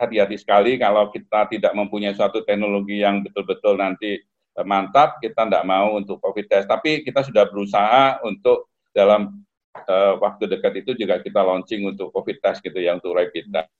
hati-hati 0.00 0.36
sekali 0.40 0.80
kalau 0.80 1.12
kita 1.12 1.46
tidak 1.52 1.72
mempunyai 1.76 2.16
suatu 2.16 2.42
teknologi 2.42 3.04
yang 3.04 3.22
betul-betul 3.22 3.78
nanti 3.78 4.18
uh, 4.58 4.66
mantap, 4.66 5.20
kita 5.22 5.46
tidak 5.46 5.64
mau 5.68 5.94
untuk 5.94 6.18
COVID 6.18 6.46
test. 6.48 6.66
Tapi 6.66 7.06
kita 7.06 7.22
sudah 7.22 7.46
berusaha 7.46 8.18
untuk 8.26 8.72
dalam 8.90 9.46
uh, 9.86 10.18
waktu 10.18 10.50
dekat 10.50 10.82
itu 10.82 10.98
juga 10.98 11.22
kita 11.22 11.38
launching 11.38 11.86
untuk 11.86 12.10
COVID 12.10 12.42
test 12.42 12.64
gitu 12.64 12.80
ya, 12.82 12.98
untuk 12.98 13.14
rapid 13.14 13.46
test. 13.52 13.70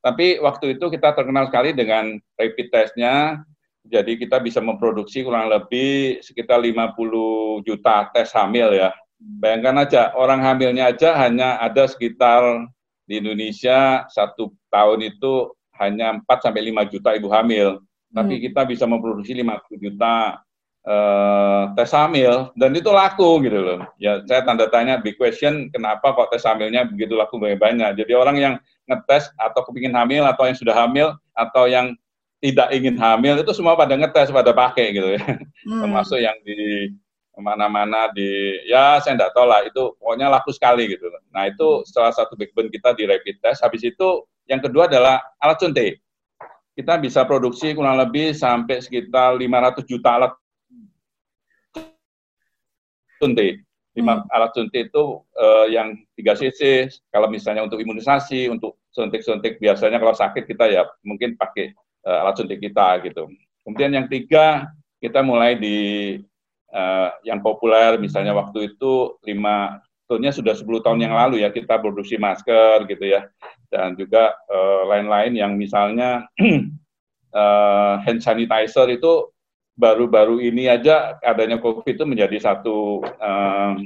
Tapi 0.00 0.40
waktu 0.40 0.80
itu 0.80 0.88
kita 0.88 1.12
terkenal 1.12 1.52
sekali 1.52 1.76
dengan 1.76 2.16
rapid 2.40 2.72
testnya, 2.72 3.44
jadi 3.86 4.18
kita 4.18 4.42
bisa 4.42 4.58
memproduksi 4.58 5.22
kurang 5.22 5.48
lebih 5.48 6.20
sekitar 6.20 6.60
50 6.60 7.64
juta 7.64 8.10
tes 8.10 8.30
hamil 8.34 8.74
ya. 8.74 8.90
Bayangkan 9.18 9.82
aja, 9.82 10.02
orang 10.14 10.42
hamilnya 10.42 10.94
aja 10.94 11.14
hanya 11.18 11.58
ada 11.58 11.90
sekitar 11.90 12.70
di 13.08 13.18
Indonesia 13.18 14.06
satu 14.12 14.54
tahun 14.70 15.02
itu 15.08 15.50
hanya 15.80 16.20
4 16.22 16.44
sampai 16.44 16.70
5 16.70 16.92
juta 16.92 17.10
ibu 17.16 17.28
hamil. 17.32 17.80
Hmm. 17.80 18.14
Tapi 18.22 18.44
kita 18.44 18.68
bisa 18.68 18.84
memproduksi 18.84 19.34
50 19.34 19.84
juta 19.84 20.38
uh, 20.86 21.62
tes 21.74 21.90
hamil 21.92 22.52
dan 22.54 22.70
itu 22.76 22.90
laku 22.92 23.42
gitu 23.42 23.58
loh. 23.58 23.80
Ya 23.98 24.22
saya 24.28 24.44
tanda 24.44 24.68
tanya 24.70 25.00
big 25.00 25.16
question 25.16 25.72
kenapa 25.72 26.14
kok 26.14 26.30
tes 26.30 26.44
hamilnya 26.44 26.86
begitu 26.86 27.16
laku 27.16 27.40
banyak 27.40 27.58
banyak. 27.58 27.90
Jadi 27.98 28.12
orang 28.14 28.36
yang 28.36 28.54
ngetes 28.86 29.32
atau 29.36 29.60
kepingin 29.66 29.96
hamil 29.96 30.24
atau 30.28 30.46
yang 30.46 30.56
sudah 30.56 30.74
hamil 30.76 31.16
atau 31.36 31.64
yang 31.66 31.96
tidak 32.38 32.70
ingin 32.70 32.94
hamil 32.94 33.34
itu 33.42 33.50
semua 33.50 33.74
pada 33.74 33.98
ngetes 33.98 34.30
pada 34.30 34.54
pakai 34.54 34.94
gitu 34.94 35.18
ya. 35.18 35.22
Hmm. 35.66 35.82
Termasuk 35.84 36.18
yang 36.22 36.38
di 36.46 36.90
mana-mana 37.38 38.10
di 38.10 38.58
ya 38.66 38.98
saya 38.98 39.14
tidak 39.14 39.30
tahu 39.30 39.46
lah 39.46 39.62
itu 39.62 39.94
pokoknya 39.98 40.26
laku 40.30 40.50
sekali 40.54 40.90
gitu. 40.90 41.06
Nah 41.30 41.46
itu 41.46 41.86
salah 41.86 42.10
satu 42.14 42.34
backbone 42.34 42.70
kita 42.70 42.94
di 42.94 43.06
rapid 43.06 43.42
test. 43.42 43.62
Habis 43.62 43.86
itu 43.86 44.26
yang 44.46 44.62
kedua 44.62 44.86
adalah 44.90 45.22
alat 45.42 45.58
suntik. 45.58 46.02
Kita 46.78 46.94
bisa 46.98 47.26
produksi 47.26 47.74
kurang 47.74 47.98
lebih 47.98 48.34
sampai 48.34 48.78
sekitar 48.78 49.34
500 49.34 49.82
juta 49.86 50.10
alat 50.14 50.32
suntik. 53.18 53.66
Lima 53.98 54.22
hmm. 54.22 54.30
alat 54.30 54.50
suntik 54.54 54.94
itu 54.94 55.26
uh, 55.34 55.66
yang 55.66 55.98
3 56.14 56.38
cc, 56.38 56.86
kalau 57.10 57.26
misalnya 57.26 57.66
untuk 57.66 57.82
imunisasi, 57.82 58.46
untuk 58.46 58.78
suntik-suntik 58.94 59.58
biasanya 59.58 59.98
kalau 59.98 60.14
sakit 60.14 60.46
kita 60.46 60.70
ya 60.70 60.86
mungkin 61.02 61.34
pakai 61.34 61.74
uh, 62.08 62.24
alat 62.24 62.40
suntik 62.40 62.64
kita 62.64 63.04
gitu. 63.04 63.28
Kemudian 63.68 63.92
yang 63.92 64.08
tiga, 64.08 64.72
kita 64.96 65.20
mulai 65.20 65.60
di 65.60 65.76
uh, 66.72 67.12
yang 67.28 67.44
populer 67.44 68.00
misalnya 68.00 68.32
waktu 68.32 68.72
itu 68.72 69.20
lima 69.28 69.84
sebetulnya 70.08 70.32
sudah 70.32 70.54
10 70.56 70.84
tahun 70.88 71.00
yang 71.04 71.12
lalu 71.12 71.44
ya 71.44 71.52
kita 71.52 71.76
produksi 71.76 72.16
masker 72.16 72.88
gitu 72.88 73.04
ya 73.12 73.28
dan 73.68 73.92
juga 73.92 74.32
lain-lain 74.88 75.36
uh, 75.36 75.40
yang 75.44 75.52
misalnya 75.52 76.24
uh, 77.36 78.00
hand 78.08 78.24
sanitizer 78.24 78.88
itu 78.88 79.28
baru-baru 79.78 80.42
ini 80.42 80.66
aja 80.66 81.20
adanya 81.22 81.62
COVID 81.62 81.94
itu 81.94 82.04
menjadi 82.08 82.40
satu 82.40 83.04
um, 83.04 83.76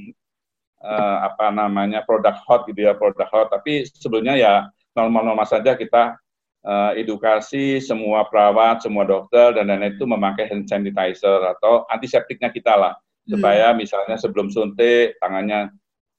uh, 0.81 1.19
apa 1.29 1.52
namanya 1.52 2.00
produk 2.09 2.33
hot 2.49 2.64
gitu 2.64 2.88
ya 2.88 2.97
produk 2.97 3.29
hot. 3.29 3.52
Tapi 3.52 3.85
sebelumnya 3.85 4.35
ya 4.41 4.55
normal-normal 4.97 5.45
saja 5.45 5.76
kita 5.76 6.17
uh, 6.66 6.92
edukasi 6.95 7.78
semua 7.83 8.26
perawat, 8.26 8.83
semua 8.83 9.07
dokter 9.07 9.54
dan 9.59 9.71
lain-lain 9.71 9.95
itu 9.95 10.04
memakai 10.07 10.49
hand 10.50 10.66
sanitizer 10.66 11.42
atau 11.59 11.87
antiseptiknya 11.90 12.50
kita 12.50 12.75
lah 12.75 12.95
hmm. 12.95 13.37
supaya 13.37 13.75
misalnya 13.75 14.16
sebelum 14.19 14.50
suntik 14.50 15.19
tangannya 15.19 15.71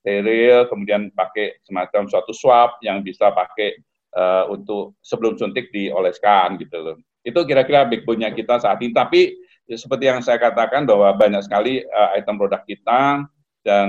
steril, 0.03 0.67
kemudian 0.67 1.07
pakai 1.15 1.63
semacam 1.63 2.11
suatu 2.11 2.35
swab 2.35 2.75
yang 2.83 2.99
bisa 2.99 3.31
pakai 3.31 3.79
uh, 4.19 4.51
untuk 4.51 4.99
sebelum 4.99 5.39
suntik 5.39 5.71
dioleskan 5.71 6.59
gitu 6.59 6.77
loh. 6.83 6.97
Itu 7.23 7.47
kira-kira 7.47 7.87
backbone-nya 7.87 8.35
kita 8.35 8.59
saat 8.59 8.83
ini. 8.83 8.91
Tapi 8.91 9.31
ya, 9.71 9.79
seperti 9.79 10.11
yang 10.11 10.19
saya 10.19 10.43
katakan 10.43 10.83
bahwa 10.83 11.15
banyak 11.15 11.39
sekali 11.47 11.79
uh, 11.87 12.11
item 12.19 12.35
produk 12.35 12.59
kita 12.67 13.23
dan 13.63 13.87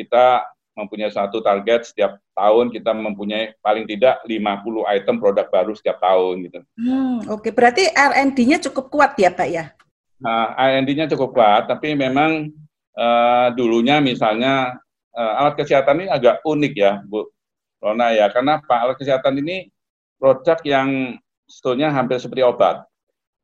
kita 0.00 0.48
mempunyai 0.78 1.10
satu 1.10 1.42
target 1.42 1.86
setiap 1.90 2.16
tahun 2.32 2.70
kita 2.70 2.94
mempunyai 2.94 3.58
paling 3.60 3.84
tidak 3.90 4.22
50 4.24 4.86
item 4.86 5.16
produk 5.18 5.46
baru 5.50 5.72
setiap 5.74 5.98
tahun 5.98 6.46
gitu. 6.46 6.60
Hmm, 6.78 7.26
Oke, 7.26 7.50
okay. 7.50 7.52
berarti 7.52 7.84
R&D-nya 7.90 8.62
cukup 8.70 8.88
kuat 8.88 9.18
ya 9.18 9.34
Pak 9.34 9.48
ya? 9.50 9.64
Nah, 10.20 10.54
R&D-nya 10.54 11.10
cukup 11.10 11.34
kuat, 11.34 11.66
tapi 11.66 11.96
memang 11.96 12.52
uh, 12.94 13.48
dulunya 13.56 13.98
misalnya 13.98 14.78
uh, 15.16 15.40
alat 15.42 15.58
kesehatan 15.58 16.04
ini 16.04 16.08
agak 16.12 16.44
unik 16.44 16.74
ya 16.76 16.92
Bu 17.04 17.28
Rona 17.80 18.12
ya, 18.12 18.28
karena 18.28 18.60
Pak 18.60 18.78
alat 18.78 18.96
kesehatan 19.00 19.40
ini 19.40 19.72
produk 20.20 20.60
yang 20.62 21.16
sebetulnya 21.48 21.90
hampir 21.90 22.20
seperti 22.20 22.44
obat. 22.44 22.84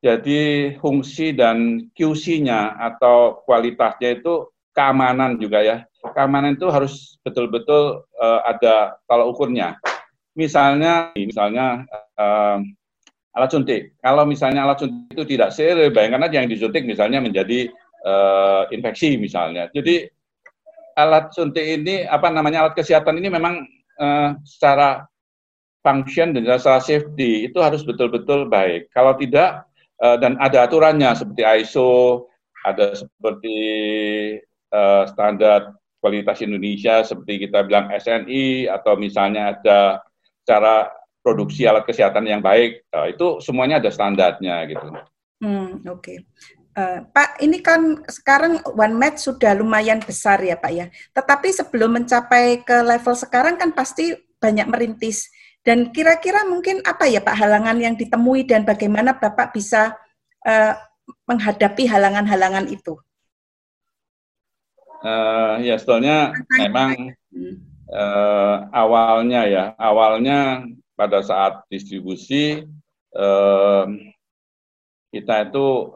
Jadi 0.04 0.76
fungsi 0.78 1.33
dan 1.33 1.88
QC-nya 1.97 2.76
atau 2.78 3.42
kualitasnya 3.49 4.21
itu 4.21 4.47
keamanan 4.76 5.40
juga 5.40 5.64
ya. 5.64 5.76
Keamanan 6.12 6.54
itu 6.61 6.68
harus 6.68 7.16
betul-betul 7.25 8.04
uh, 8.21 8.40
ada 8.45 9.00
kalau 9.09 9.33
ukurnya. 9.33 9.80
Misalnya, 10.37 11.16
misalnya 11.16 11.88
uh, 12.21 12.61
alat 13.33 13.50
suntik. 13.50 13.97
Kalau 14.04 14.28
misalnya 14.28 14.68
alat 14.68 14.85
suntik 14.85 15.16
itu 15.16 15.25
tidak 15.37 15.56
steril, 15.56 15.88
bayangkan 15.88 16.28
aja 16.28 16.45
yang 16.45 16.52
disuntik 16.52 16.85
misalnya 16.85 17.25
menjadi 17.25 17.73
uh, 18.04 18.68
infeksi 18.68 19.16
misalnya. 19.16 19.73
Jadi 19.73 20.04
alat 21.00 21.33
suntik 21.33 21.64
ini 21.64 22.04
apa 22.04 22.28
namanya 22.28 22.68
alat 22.68 22.76
kesehatan 22.76 23.16
ini 23.16 23.33
memang 23.33 23.64
uh, 23.97 24.37
secara 24.45 25.09
function 25.80 26.37
dan 26.37 26.45
secara 26.61 26.85
safety 26.85 27.49
itu 27.49 27.59
harus 27.64 27.80
betul-betul 27.80 28.45
baik. 28.49 28.92
Kalau 28.92 29.16
tidak 29.16 29.64
uh, 30.04 30.21
dan 30.21 30.37
ada 30.37 30.68
aturannya 30.68 31.16
seperti 31.16 31.42
ISO, 31.64 32.25
ada 32.66 32.92
seperti 32.92 33.56
uh, 34.76 35.09
standar 35.09 35.73
kualitas 36.04 36.45
Indonesia 36.45 37.00
seperti 37.00 37.49
kita 37.49 37.64
bilang 37.64 37.88
SNI 37.88 38.68
atau 38.68 39.00
misalnya 39.00 39.56
ada 39.56 40.04
cara 40.45 40.92
produksi 41.25 41.66
alat 41.66 41.88
kesehatan 41.88 42.28
yang 42.28 42.45
baik, 42.45 42.87
uh, 42.95 43.09
itu 43.09 43.40
semuanya 43.40 43.80
ada 43.80 43.90
standarnya 43.90 44.62
gitu. 44.68 44.87
Hmm, 45.42 45.83
Oke. 45.88 45.99
Okay. 45.99 46.18
Uh, 46.76 47.09
Pak, 47.09 47.40
ini 47.40 47.64
kan 47.64 48.04
sekarang 48.04 48.61
One 48.76 49.00
Med 49.00 49.16
sudah 49.16 49.56
lumayan 49.56 49.97
besar 50.04 50.45
ya 50.45 50.61
Pak 50.61 50.73
ya. 50.76 50.87
Tetapi 51.16 51.49
sebelum 51.49 51.97
mencapai 51.97 52.61
ke 52.61 52.85
level 52.85 53.16
sekarang 53.16 53.56
kan 53.56 53.73
pasti 53.73 54.12
banyak 54.37 54.68
merintis 54.68 55.33
dan 55.64 55.90
kira-kira 55.90 56.47
mungkin 56.47 56.85
apa 56.87 57.11
ya 57.11 57.25
Pak 57.25 57.33
halangan 57.33 57.80
yang 57.80 57.99
ditemui 57.99 58.47
dan 58.47 58.62
bagaimana 58.62 59.16
Bapak 59.18 59.50
bisa 59.56 59.99
uh, 60.47 60.73
menghadapi 61.26 61.90
halangan-halangan 61.90 62.71
itu? 62.71 62.95
Uh, 65.06 65.62
ya 65.62 65.78
sebetulnya 65.78 66.34
memang 66.58 67.14
uh, 67.94 68.56
awalnya 68.75 69.46
ya 69.46 69.64
awalnya 69.78 70.66
pada 70.98 71.22
saat 71.22 71.62
distribusi 71.70 72.66
uh, 73.14 73.86
kita 75.14 75.46
itu 75.46 75.94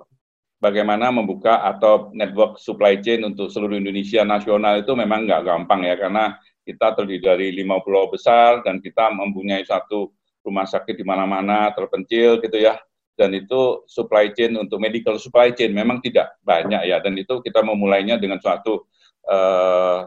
bagaimana 0.63 1.11
membuka 1.11 1.65
atau 1.67 2.15
network 2.15 2.63
supply 2.63 3.03
chain 3.03 3.27
untuk 3.27 3.51
seluruh 3.51 3.81
Indonesia 3.81 4.23
nasional 4.23 4.85
itu 4.85 4.93
memang 4.95 5.27
nggak 5.27 5.43
gampang 5.43 5.91
ya 5.91 5.99
karena 5.99 6.39
kita 6.63 6.95
terdiri 6.95 7.25
dari 7.25 7.47
lima 7.51 7.83
pulau 7.83 8.13
besar 8.13 8.63
dan 8.63 8.79
kita 8.79 9.11
mempunyai 9.11 9.67
satu 9.67 10.13
rumah 10.45 10.69
sakit 10.69 10.95
di 10.95 11.03
mana-mana 11.03 11.73
terpencil 11.75 12.39
gitu 12.39 12.61
ya. 12.61 12.79
Dan 13.19 13.37
itu 13.37 13.85
supply 13.85 14.33
chain 14.33 14.57
untuk 14.57 14.81
medical 14.81 15.21
supply 15.21 15.53
chain 15.53 15.77
memang 15.77 16.01
tidak 16.01 16.41
banyak 16.41 16.89
ya 16.89 17.05
dan 17.05 17.13
itu 17.21 17.45
kita 17.45 17.61
memulainya 17.61 18.17
dengan 18.17 18.41
suatu 18.41 18.89
uh, 19.29 20.07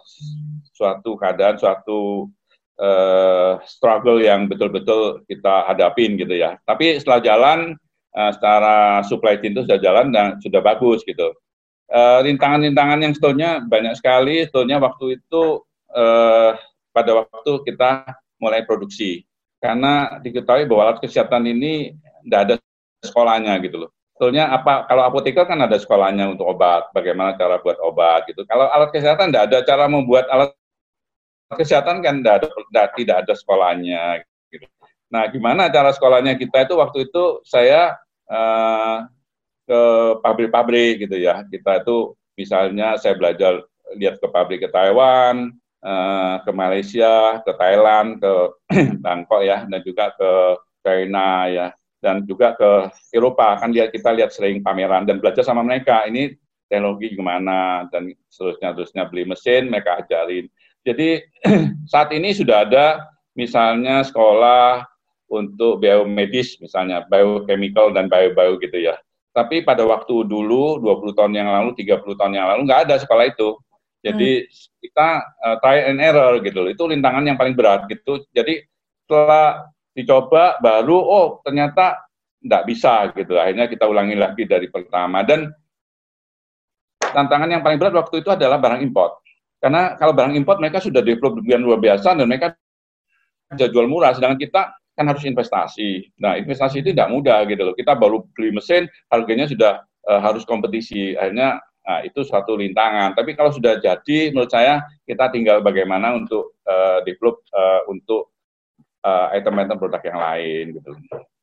suatu 0.73 1.13
keadaan 1.19 1.59
suatu 1.59 2.31
uh, 2.81 3.59
struggle 3.67 4.17
yang 4.21 4.49
betul-betul 4.49 5.21
kita 5.29 5.69
hadapin 5.69 6.17
gitu 6.17 6.33
ya 6.33 6.57
tapi 6.65 6.97
setelah 6.97 7.19
jalan 7.21 7.59
uh, 8.17 8.31
secara 8.33 9.03
supply 9.05 9.37
chain 9.37 9.53
itu 9.53 9.65
sudah 9.67 9.79
jalan 9.81 10.09
dan 10.09 10.39
sudah 10.41 10.61
bagus 10.63 11.05
gitu 11.05 11.33
rintangan-rintangan 11.93 12.97
uh, 12.97 13.03
yang 13.05 13.13
sebetulnya 13.13 13.61
banyak 13.69 13.93
sekali 13.93 14.41
sebetulnya 14.49 14.81
waktu 14.81 15.21
itu 15.21 15.61
eh, 15.93 16.51
pada 16.93 17.11
waktu 17.23 17.51
kita 17.65 18.05
mulai 18.41 18.65
produksi. 18.65 19.25
Karena 19.63 20.19
diketahui 20.19 20.67
bahwa 20.67 20.91
alat 20.91 20.99
kesehatan 20.99 21.47
ini 21.47 21.95
tidak 22.27 22.39
ada 22.43 22.55
sekolahnya 22.99 23.55
gitu 23.63 23.87
loh. 23.87 23.91
Sebetulnya 24.23 24.55
apa 24.55 24.87
kalau 24.87 25.03
apoteker 25.03 25.43
kan 25.43 25.59
ada 25.59 25.75
sekolahnya 25.75 26.31
untuk 26.31 26.47
obat, 26.47 26.87
bagaimana 26.95 27.35
cara 27.35 27.59
buat 27.59 27.75
obat 27.83 28.23
gitu. 28.31 28.47
Kalau 28.47 28.71
alat 28.71 28.87
kesehatan 28.95 29.35
tidak 29.35 29.51
ada 29.51 29.59
cara 29.67 29.91
membuat 29.91 30.31
alat 30.31 30.55
kesehatan 31.51 31.99
kan 31.99 32.23
tidak 32.23 32.47
ada 32.47 32.87
tidak 32.95 33.17
ada 33.19 33.33
sekolahnya 33.35 34.23
gitu. 34.47 34.63
Nah, 35.11 35.27
gimana 35.27 35.67
cara 35.67 35.91
sekolahnya 35.91 36.39
kita 36.39 36.63
itu 36.63 36.79
waktu 36.79 37.11
itu 37.11 37.43
saya 37.43 37.99
uh, 38.31 39.11
ke 39.67 39.81
pabrik-pabrik 40.23 41.03
gitu 41.03 41.19
ya. 41.19 41.43
Kita 41.43 41.83
itu 41.83 42.15
misalnya 42.39 42.95
saya 42.95 43.19
belajar 43.19 43.59
lihat 43.99 44.23
ke 44.23 44.27
pabrik 44.31 44.63
ke 44.63 44.71
Taiwan, 44.71 45.51
uh, 45.83 46.39
ke 46.47 46.51
Malaysia, 46.55 47.43
ke 47.43 47.51
Thailand, 47.59 48.23
ke 48.23 48.31
Bangkok 49.03 49.43
ya, 49.43 49.67
dan 49.67 49.83
juga 49.83 50.15
ke 50.15 50.31
China 50.79 51.51
ya, 51.51 51.75
dan 52.03 52.27
juga 52.27 52.51
ke 52.59 52.91
Eropa. 53.15 53.55
Kan 53.63 53.71
lihat 53.71 53.95
kita 53.95 54.11
lihat 54.11 54.35
sering 54.35 54.59
pameran 54.59 55.07
dan 55.07 55.23
belajar 55.23 55.47
sama 55.47 55.63
mereka. 55.63 56.03
Ini 56.03 56.35
teknologi 56.67 57.15
gimana 57.15 57.87
dan 57.87 58.11
seterusnya 58.27 58.75
terusnya 58.75 59.03
beli 59.07 59.23
mesin 59.23 59.71
mereka 59.71 60.03
ajarin. 60.03 60.51
Jadi 60.83 61.23
saat 61.91 62.11
ini 62.11 62.35
sudah 62.35 62.67
ada 62.67 63.07
misalnya 63.39 64.03
sekolah 64.03 64.83
untuk 65.31 65.81
biomedis 65.81 66.59
misalnya 66.61 67.07
biochemical 67.07 67.95
dan 67.95 68.11
bio-bio 68.11 68.59
gitu 68.59 68.77
ya. 68.83 68.99
Tapi 69.33 69.65
pada 69.65 69.81
waktu 69.81 70.29
dulu 70.29 70.77
20 70.77 71.17
tahun 71.17 71.33
yang 71.33 71.49
lalu, 71.49 71.73
30 71.73 72.05
tahun 72.05 72.33
yang 72.37 72.45
lalu 72.53 72.69
nggak 72.69 72.81
ada 72.85 72.95
sekolah 73.01 73.25
itu. 73.33 73.57
Jadi 74.03 74.45
hmm. 74.45 74.51
kita 74.83 75.07
uh, 75.41 75.55
try 75.63 75.89
and 75.89 75.97
error 75.97 76.37
gitu. 76.43 76.69
Itu 76.69 76.85
rintangan 76.85 77.25
yang 77.25 77.39
paling 77.39 77.57
berat 77.57 77.89
gitu. 77.89 78.21
Jadi 78.29 78.61
setelah 79.07 79.72
dicoba 79.93 80.57
baru 80.59 80.97
oh 80.97 81.27
ternyata 81.45 82.09
nggak 82.43 82.63
bisa 82.67 83.13
gitu. 83.15 83.39
Akhirnya 83.39 83.71
kita 83.71 83.87
ulangi 83.87 84.19
lagi 84.19 84.43
dari 84.43 84.67
pertama 84.67 85.23
dan 85.23 85.47
tantangan 86.99 87.47
yang 87.47 87.61
paling 87.63 87.79
berat 87.79 87.95
waktu 87.95 88.19
itu 88.19 88.29
adalah 88.33 88.59
barang 88.59 88.81
import. 88.83 89.23
Karena 89.63 89.95
kalau 89.95 90.11
barang 90.11 90.35
import 90.35 90.59
mereka 90.59 90.83
sudah 90.83 90.99
develop 90.99 91.39
dengan 91.39 91.63
luar 91.63 91.79
biasa 91.79 92.19
dan 92.19 92.27
mereka 92.27 92.51
jual 93.55 93.87
murah, 93.87 94.11
sedangkan 94.11 94.41
kita 94.41 94.61
kan 94.93 95.05
harus 95.07 95.23
investasi. 95.23 96.19
Nah, 96.19 96.35
investasi 96.35 96.83
itu 96.83 96.91
tidak 96.91 97.09
mudah 97.09 97.47
gitu 97.47 97.71
loh. 97.71 97.75
Kita 97.77 97.95
baru 97.95 98.27
beli 98.35 98.53
mesin, 98.53 98.91
harganya 99.07 99.47
sudah 99.47 99.81
uh, 100.09 100.19
harus 100.19 100.43
kompetisi. 100.43 101.15
Akhirnya 101.15 101.63
nah, 101.85 102.03
itu 102.03 102.21
suatu 102.27 102.59
rintangan. 102.59 103.15
Tapi 103.15 103.33
kalau 103.33 103.55
sudah 103.55 103.79
jadi, 103.79 104.35
menurut 104.35 104.51
saya 104.51 104.83
kita 105.07 105.31
tinggal 105.31 105.63
bagaimana 105.63 106.13
untuk 106.13 106.59
uh, 106.67 106.99
develop 107.07 107.41
uh, 107.55 107.87
untuk 107.87 108.32
item-item 109.03 109.77
uh, 109.77 109.81
produk 109.81 110.01
yang 110.03 110.19
lain 110.19 110.63
gitu. 110.79 110.91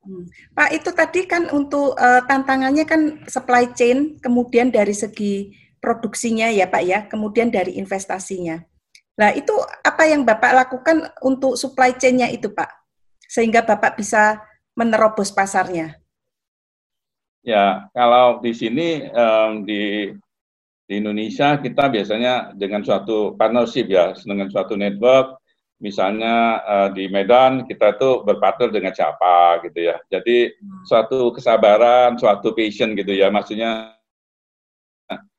Hmm. 0.01 0.25
Pak, 0.57 0.69
itu 0.73 0.89
tadi 0.97 1.29
kan 1.29 1.45
untuk 1.53 1.93
uh, 1.93 2.25
tantangannya 2.25 2.89
kan 2.89 3.21
supply 3.29 3.69
chain, 3.77 4.17
kemudian 4.17 4.73
dari 4.73 4.97
segi 4.97 5.53
produksinya 5.77 6.49
ya 6.49 6.65
Pak 6.65 6.83
ya, 6.83 6.99
kemudian 7.05 7.53
dari 7.53 7.77
investasinya. 7.77 8.57
Nah, 9.21 9.29
itu 9.37 9.53
apa 9.85 10.09
yang 10.09 10.25
Bapak 10.25 10.51
lakukan 10.65 11.05
untuk 11.21 11.53
supply 11.53 11.93
chain-nya 11.93 12.33
itu 12.33 12.49
Pak? 12.49 12.69
Sehingga 13.29 13.61
Bapak 13.61 14.01
bisa 14.01 14.41
menerobos 14.73 15.29
pasarnya. 15.29 16.01
Ya, 17.45 17.89
kalau 17.93 18.41
di 18.41 18.53
sini 18.53 19.05
um, 19.13 19.65
di 19.65 20.13
di 20.85 20.93
Indonesia 20.97 21.57
kita 21.57 21.89
biasanya 21.89 22.53
dengan 22.53 22.81
suatu 22.85 23.33
partnership 23.37 23.89
ya, 23.89 24.13
dengan 24.21 24.49
suatu 24.49 24.77
network 24.77 25.40
misalnya 25.81 26.61
uh, 26.61 26.89
di 26.93 27.09
Medan 27.09 27.65
kita 27.65 27.97
itu 27.97 28.21
berpartner 28.21 28.69
dengan 28.69 28.93
siapa 28.93 29.59
gitu 29.65 29.89
ya. 29.91 29.97
Jadi 30.07 30.53
hmm. 30.53 30.85
suatu 30.85 31.33
kesabaran, 31.33 32.15
suatu 32.21 32.53
passion 32.53 32.93
gitu 32.93 33.11
ya. 33.11 33.33
Maksudnya 33.33 33.97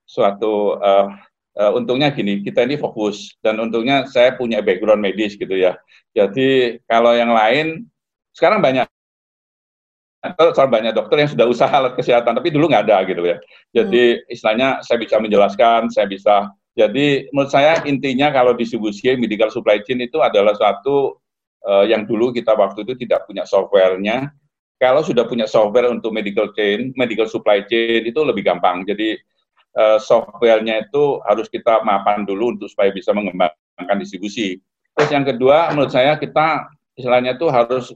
suatu 0.03 0.77
uh, 0.77 1.09
uh, 1.57 1.73
untungnya 1.73 2.13
gini, 2.13 2.43
kita 2.43 2.67
ini 2.67 2.77
fokus 2.77 3.33
dan 3.41 3.57
untungnya 3.63 4.05
saya 4.11 4.35
punya 4.37 4.61
background 4.61 5.01
medis 5.01 5.39
gitu 5.39 5.55
ya. 5.55 5.79
Jadi 6.13 6.83
kalau 6.85 7.17
yang 7.17 7.33
lain 7.33 7.89
sekarang 8.37 8.61
banyak 8.61 8.85
soal 10.55 10.71
banyak 10.71 10.95
dokter 10.95 11.19
yang 11.19 11.31
sudah 11.31 11.47
usaha 11.51 11.71
alat 11.71 11.99
kesehatan, 11.99 12.39
tapi 12.39 12.55
dulu 12.55 12.71
nggak 12.71 12.85
ada 12.91 13.03
gitu 13.07 13.23
ya. 13.27 13.37
Jadi 13.75 14.03
hmm. 14.19 14.33
istilahnya 14.35 14.69
saya 14.83 14.99
bisa 14.99 15.17
menjelaskan, 15.23 15.91
saya 15.91 16.07
bisa 16.11 16.51
jadi 16.73 17.29
menurut 17.37 17.53
saya 17.53 17.85
intinya 17.85 18.33
kalau 18.33 18.57
distribusi 18.57 19.13
medical 19.21 19.53
supply 19.53 19.85
chain 19.85 20.01
itu 20.01 20.17
adalah 20.25 20.57
suatu 20.57 21.21
uh, 21.69 21.85
yang 21.85 22.09
dulu 22.09 22.33
kita 22.33 22.57
waktu 22.57 22.89
itu 22.89 23.05
tidak 23.05 23.29
punya 23.29 23.45
softwarenya. 23.45 24.33
Kalau 24.81 25.05
sudah 25.05 25.29
punya 25.29 25.47
software 25.47 25.93
untuk 25.93 26.11
medical 26.11 26.51
chain, 26.57 26.91
medical 26.99 27.29
supply 27.29 27.63
chain 27.69 28.09
itu 28.09 28.19
lebih 28.25 28.43
gampang. 28.43 28.83
Jadi 28.89 29.21
uh, 29.77 30.01
softwarenya 30.01 30.89
itu 30.89 31.21
harus 31.29 31.47
kita 31.53 31.85
mapan 31.85 32.25
dulu 32.25 32.57
untuk 32.57 32.73
supaya 32.73 32.89
bisa 32.91 33.13
mengembangkan 33.13 33.97
distribusi. 34.01 34.59
Terus 34.97 35.11
yang 35.13 35.29
kedua, 35.29 35.71
menurut 35.77 35.93
saya 35.93 36.17
kita 36.17 36.73
istilahnya 36.97 37.37
itu 37.37 37.47
harus 37.53 37.93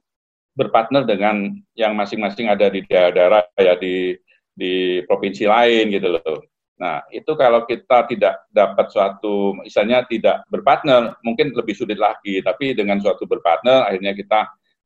berpartner 0.57 1.05
dengan 1.05 1.53
yang 1.77 1.93
masing-masing 1.97 2.49
ada 2.49 2.69
di 2.73 2.81
daerah-daerah 2.85 3.45
ya 3.61 3.75
di 3.77 4.17
di 4.57 5.01
provinsi 5.05 5.45
lain 5.49 5.93
gitu 5.93 6.17
loh. 6.17 6.41
Nah, 6.77 7.01
itu 7.09 7.33
kalau 7.41 7.65
kita 7.65 8.05
tidak 8.05 8.45
dapat 8.53 8.93
suatu, 8.93 9.57
misalnya 9.65 10.05
tidak 10.05 10.45
berpartner, 10.53 11.17
mungkin 11.25 11.57
lebih 11.57 11.73
sulit 11.73 11.97
lagi. 11.97 12.45
Tapi 12.45 12.77
dengan 12.77 13.01
suatu 13.01 13.25
berpartner, 13.25 13.89
akhirnya 13.89 14.13
kita 14.13 14.41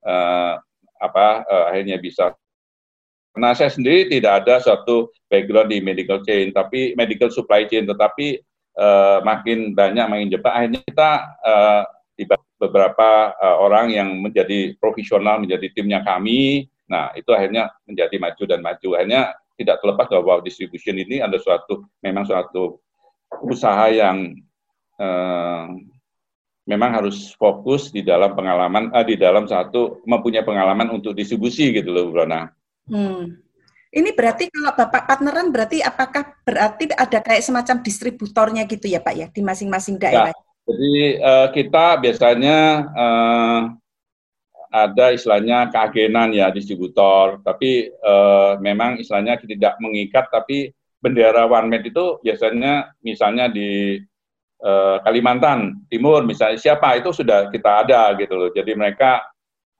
uh, 0.07 0.55
apa 1.03 1.27
uh, 1.51 1.65
akhirnya 1.75 1.99
bisa. 1.99 2.31
Karena 3.35 3.55
saya 3.59 3.71
sendiri 3.75 4.07
tidak 4.07 4.47
ada 4.47 4.63
suatu 4.63 5.11
background 5.27 5.71
di 5.75 5.79
medical 5.83 6.23
chain, 6.23 6.55
tapi 6.55 6.95
medical 6.95 7.31
supply 7.31 7.67
chain, 7.67 7.87
tetapi 7.87 8.39
uh, 8.79 9.19
makin 9.27 9.75
banyak 9.75 10.07
makin 10.07 10.29
cepat, 10.31 10.53
akhirnya 10.55 10.81
kita 10.87 11.11
uh, 11.43 11.83
beberapa 12.61 13.35
uh, 13.35 13.57
orang 13.67 13.91
yang 13.91 14.15
menjadi 14.21 14.79
profesional, 14.79 15.43
menjadi 15.43 15.73
timnya 15.75 16.05
kami. 16.07 16.71
Nah, 16.91 17.11
itu 17.19 17.31
akhirnya 17.35 17.71
menjadi 17.87 18.17
maju 18.19 18.45
dan 18.47 18.61
maju. 18.61 18.89
Akhirnya 18.99 19.23
tidak 19.61 19.85
terlepas 19.85 20.09
bahwa 20.09 20.41
distribution 20.41 20.97
ini 20.97 21.21
ada 21.21 21.37
suatu 21.37 21.85
memang 22.01 22.25
suatu 22.25 22.81
usaha 23.45 23.93
yang 23.93 24.33
eh, 24.97 25.65
memang 26.65 26.91
harus 26.97 27.37
fokus 27.37 27.93
di 27.93 28.01
dalam 28.01 28.33
pengalaman 28.33 28.89
eh, 28.97 29.05
di 29.05 29.17
dalam 29.21 29.45
satu 29.45 30.01
mempunyai 30.09 30.43
pengalaman 30.43 30.89
untuk 30.97 31.13
distribusi 31.13 31.69
gitu 31.77 31.93
loh 31.93 32.09
Brona. 32.09 32.49
Hmm. 32.89 33.37
Ini 33.91 34.15
berarti 34.15 34.47
kalau 34.55 34.71
Bapak 34.79 35.03
partneran 35.03 35.51
berarti 35.51 35.83
apakah 35.83 36.39
berarti 36.47 36.95
ada 36.95 37.19
kayak 37.19 37.43
semacam 37.43 37.83
distributornya 37.83 38.63
gitu 38.71 38.87
ya 38.87 39.03
Pak 39.03 39.15
ya 39.19 39.27
di 39.35 39.43
masing-masing 39.43 39.99
daerah? 39.99 40.31
Ya, 40.31 40.39
jadi 40.71 40.95
uh, 41.19 41.49
kita 41.51 41.99
biasanya 41.99 42.59
uh, 42.95 43.61
ada 44.71 45.11
istilahnya 45.11 45.67
keagenan 45.75 46.31
ya 46.31 46.55
distributor, 46.55 47.43
tapi 47.43 47.91
uh, 48.07 48.55
memang 48.63 49.03
istilahnya 49.03 49.35
tidak 49.43 49.75
mengikat, 49.83 50.31
tapi 50.31 50.71
bendera 51.03 51.51
One 51.51 51.67
Med 51.67 51.83
itu 51.83 52.23
biasanya 52.23 52.95
misalnya 53.03 53.51
di 53.51 53.99
uh, 54.63 55.03
Kalimantan 55.03 55.83
Timur 55.91 56.23
misalnya 56.23 56.61
siapa 56.61 56.95
itu 57.03 57.11
sudah 57.11 57.51
kita 57.51 57.83
ada 57.83 58.15
gitu 58.15 58.39
loh. 58.39 58.51
Jadi 58.55 58.71
mereka 58.79 59.27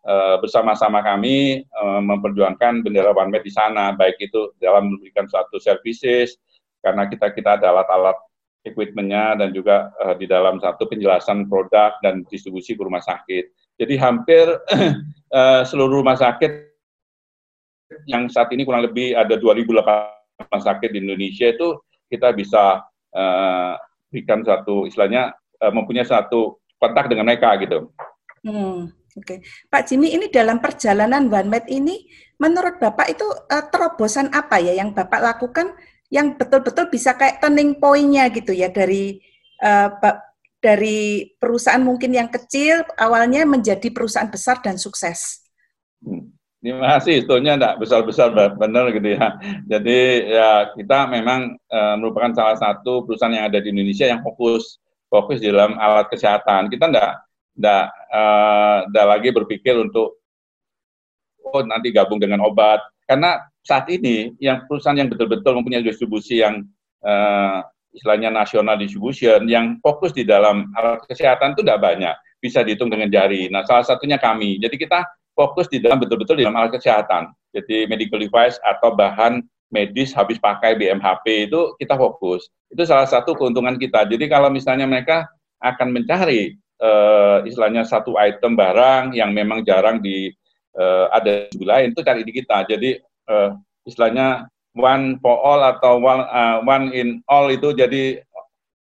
uh, 0.03 0.43
bersama-sama 0.43 1.07
kami 1.07 1.63
uh, 1.71 2.03
memperjuangkan 2.03 2.83
bendera 2.83 3.15
One 3.15 3.31
Med 3.31 3.47
di 3.47 3.53
sana, 3.55 3.95
baik 3.95 4.19
itu 4.19 4.59
dalam 4.59 4.91
memberikan 4.91 5.31
suatu 5.31 5.63
services 5.63 6.35
karena 6.83 7.07
kita 7.07 7.31
kita 7.31 7.63
ada 7.63 7.71
alat-alat 7.77 8.19
equipmentnya 8.67 9.39
dan 9.39 9.55
juga 9.55 9.95
uh, 10.03 10.19
di 10.19 10.27
dalam 10.27 10.59
satu 10.59 10.89
penjelasan 10.91 11.47
produk 11.47 11.95
dan 12.03 12.27
distribusi 12.27 12.75
ke 12.75 12.83
rumah 12.83 13.05
sakit 13.05 13.60
jadi 13.81 13.95
hampir 13.97 14.45
uh, 15.33 15.63
seluruh 15.69 16.05
rumah 16.05 16.21
sakit 16.21 16.69
yang 18.05 18.29
saat 18.29 18.53
ini 18.53 18.69
kurang 18.69 18.85
lebih 18.85 19.17
ada 19.17 19.41
2.008 19.41 19.65
rumah 20.45 20.63
sakit 20.63 20.89
di 20.93 20.99
Indonesia 21.01 21.49
itu 21.49 21.81
kita 22.13 22.37
bisa 22.37 22.85
uh, 23.17 23.75
berikan 24.13 24.45
satu 24.45 24.85
istilahnya 24.85 25.33
uh, 25.65 25.73
mempunyai 25.73 26.05
satu 26.05 26.61
kontak 26.77 27.09
dengan 27.09 27.25
mereka 27.25 27.57
gitu. 27.57 27.89
Hmm, 28.45 28.89
Oke, 29.17 29.37
okay. 29.37 29.39
Pak 29.69 29.91
Jimmy 29.91 30.17
ini 30.17 30.33
dalam 30.33 30.63
perjalanan 30.65 31.29
OneMed 31.29 31.69
ini, 31.69 32.09
menurut 32.41 32.81
Bapak 32.81 33.11
itu 33.11 33.27
uh, 33.27 33.65
terobosan 33.69 34.33
apa 34.33 34.63
ya 34.63 34.77
yang 34.77 34.97
Bapak 34.97 35.21
lakukan 35.21 35.77
yang 36.11 36.35
betul-betul 36.35 36.91
bisa 36.91 37.15
kayak 37.15 37.39
turning 37.39 37.79
point-nya 37.79 38.33
gitu 38.35 38.51
ya 38.51 38.73
dari 38.73 39.21
uh, 39.63 39.93
dari 40.61 41.33
perusahaan 41.41 41.81
mungkin 41.81 42.13
yang 42.13 42.29
kecil 42.29 42.85
awalnya 43.01 43.49
menjadi 43.49 43.89
perusahaan 43.89 44.29
besar 44.29 44.61
dan 44.61 44.77
sukses. 44.77 45.41
Hmm. 46.05 46.37
Terima 46.61 47.01
kasih, 47.01 47.25
sebetulnya 47.25 47.57
tidak 47.57 47.75
besar-besar 47.81 48.37
benar 48.61 48.93
gitu 48.93 49.17
ya. 49.17 49.41
Jadi 49.65 50.29
ya 50.29 50.69
kita 50.77 51.09
memang 51.09 51.57
e, 51.57 51.79
merupakan 51.97 52.37
salah 52.37 52.61
satu 52.61 53.09
perusahaan 53.09 53.33
yang 53.33 53.49
ada 53.49 53.65
di 53.65 53.73
Indonesia 53.73 54.05
yang 54.05 54.21
fokus 54.21 54.77
fokus 55.09 55.41
dalam 55.41 55.81
alat 55.81 56.13
kesehatan. 56.13 56.69
Kita 56.69 56.93
tidak 56.93 57.11
tidak 57.57 57.85
e, 58.13 58.23
lagi 58.93 59.29
berpikir 59.33 59.73
untuk 59.81 60.21
oh 61.49 61.65
nanti 61.65 61.97
gabung 61.97 62.21
dengan 62.21 62.45
obat. 62.45 62.85
Karena 63.09 63.41
saat 63.65 63.89
ini 63.89 64.37
yang 64.37 64.69
perusahaan 64.69 65.01
yang 65.01 65.09
betul-betul 65.09 65.57
mempunyai 65.57 65.81
distribusi 65.81 66.45
yang 66.45 66.61
e, 67.01 67.13
istilahnya 67.95 68.31
nasional 68.31 68.79
distribution 68.79 69.47
yang 69.51 69.79
fokus 69.83 70.15
di 70.15 70.23
dalam 70.23 70.71
alat 70.79 71.03
kesehatan 71.11 71.55
itu 71.55 71.63
tidak 71.67 71.83
banyak, 71.83 72.15
bisa 72.39 72.63
dihitung 72.63 72.91
dengan 72.91 73.11
jari. 73.11 73.51
Nah, 73.51 73.67
salah 73.67 73.87
satunya 73.87 74.17
kami. 74.17 74.59
Jadi 74.63 74.79
kita 74.79 75.07
fokus 75.35 75.67
di 75.67 75.83
dalam 75.83 75.99
betul-betul 75.99 76.39
di 76.39 76.45
dalam 76.47 76.59
alat 76.59 76.79
kesehatan. 76.79 77.31
Jadi 77.51 77.91
medical 77.91 78.23
device 78.23 78.61
atau 78.63 78.95
bahan 78.95 79.43
medis 79.71 80.11
habis 80.15 80.39
pakai 80.39 80.75
BMHP 80.79 81.51
itu 81.51 81.75
kita 81.79 81.95
fokus. 81.95 82.51
Itu 82.71 82.83
salah 82.87 83.07
satu 83.07 83.35
keuntungan 83.35 83.79
kita. 83.79 84.07
Jadi 84.07 84.27
kalau 84.27 84.51
misalnya 84.51 84.87
mereka 84.87 85.27
akan 85.63 85.95
mencari 85.95 86.59
uh, 86.83 87.43
istilahnya 87.47 87.87
satu 87.87 88.19
item 88.19 88.59
barang 88.59 89.15
yang 89.15 89.31
memang 89.31 89.63
jarang 89.63 90.03
di 90.03 90.31
uh, 90.79 91.11
ada 91.15 91.47
di 91.51 91.65
lain 91.65 91.95
itu 91.95 92.03
cari 92.03 92.23
di 92.27 92.33
kita. 92.35 92.67
Jadi 92.67 92.99
uh, 93.31 93.55
istilahnya 93.87 94.51
one 94.75 95.19
for 95.19 95.35
all 95.35 95.61
atau 95.67 95.99
one, 95.99 96.23
uh, 96.27 96.63
one 96.63 96.95
in 96.95 97.23
all 97.27 97.51
itu 97.51 97.75
jadi 97.75 98.23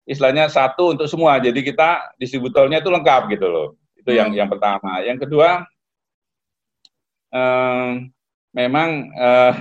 istilahnya 0.08 0.48
satu 0.48 0.96
untuk 0.96 1.08
semua. 1.12 1.40
Jadi 1.40 1.64
kita 1.64 2.16
distributornya 2.16 2.80
itu 2.80 2.90
lengkap 2.92 3.22
gitu 3.32 3.48
loh. 3.48 3.68
Itu 4.00 4.12
hmm. 4.12 4.20
yang 4.20 4.30
yang 4.34 4.50
pertama. 4.50 5.04
Yang 5.04 5.28
kedua 5.28 5.68
uh, 7.36 7.90
memang 8.56 8.90
uh, 9.14 9.54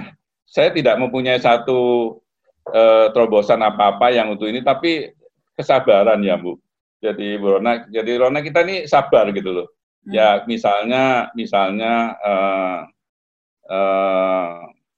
saya 0.47 0.71
tidak 0.71 0.97
mempunyai 1.03 1.43
satu 1.43 2.15
uh, 2.71 3.11
terobosan 3.11 3.61
apa-apa 3.61 4.15
yang 4.15 4.31
untuk 4.33 4.47
ini, 4.47 4.62
tapi 4.62 5.11
kesabaran 5.59 6.23
ya 6.23 6.39
Bu. 6.39 6.57
Jadi 7.03 7.37
Bu 7.37 7.59
Rona, 7.59 7.85
jadi 7.91 8.17
Rona 8.17 8.41
kita 8.41 8.65
ini 8.65 8.87
sabar 8.89 9.29
gitu 9.35 9.53
loh. 9.53 9.69
Hmm. 10.07 10.15
Ya 10.15 10.29
misalnya, 10.47 11.29
misalnya 11.35 12.15
uh, 12.23 12.79
uh, 13.69 14.51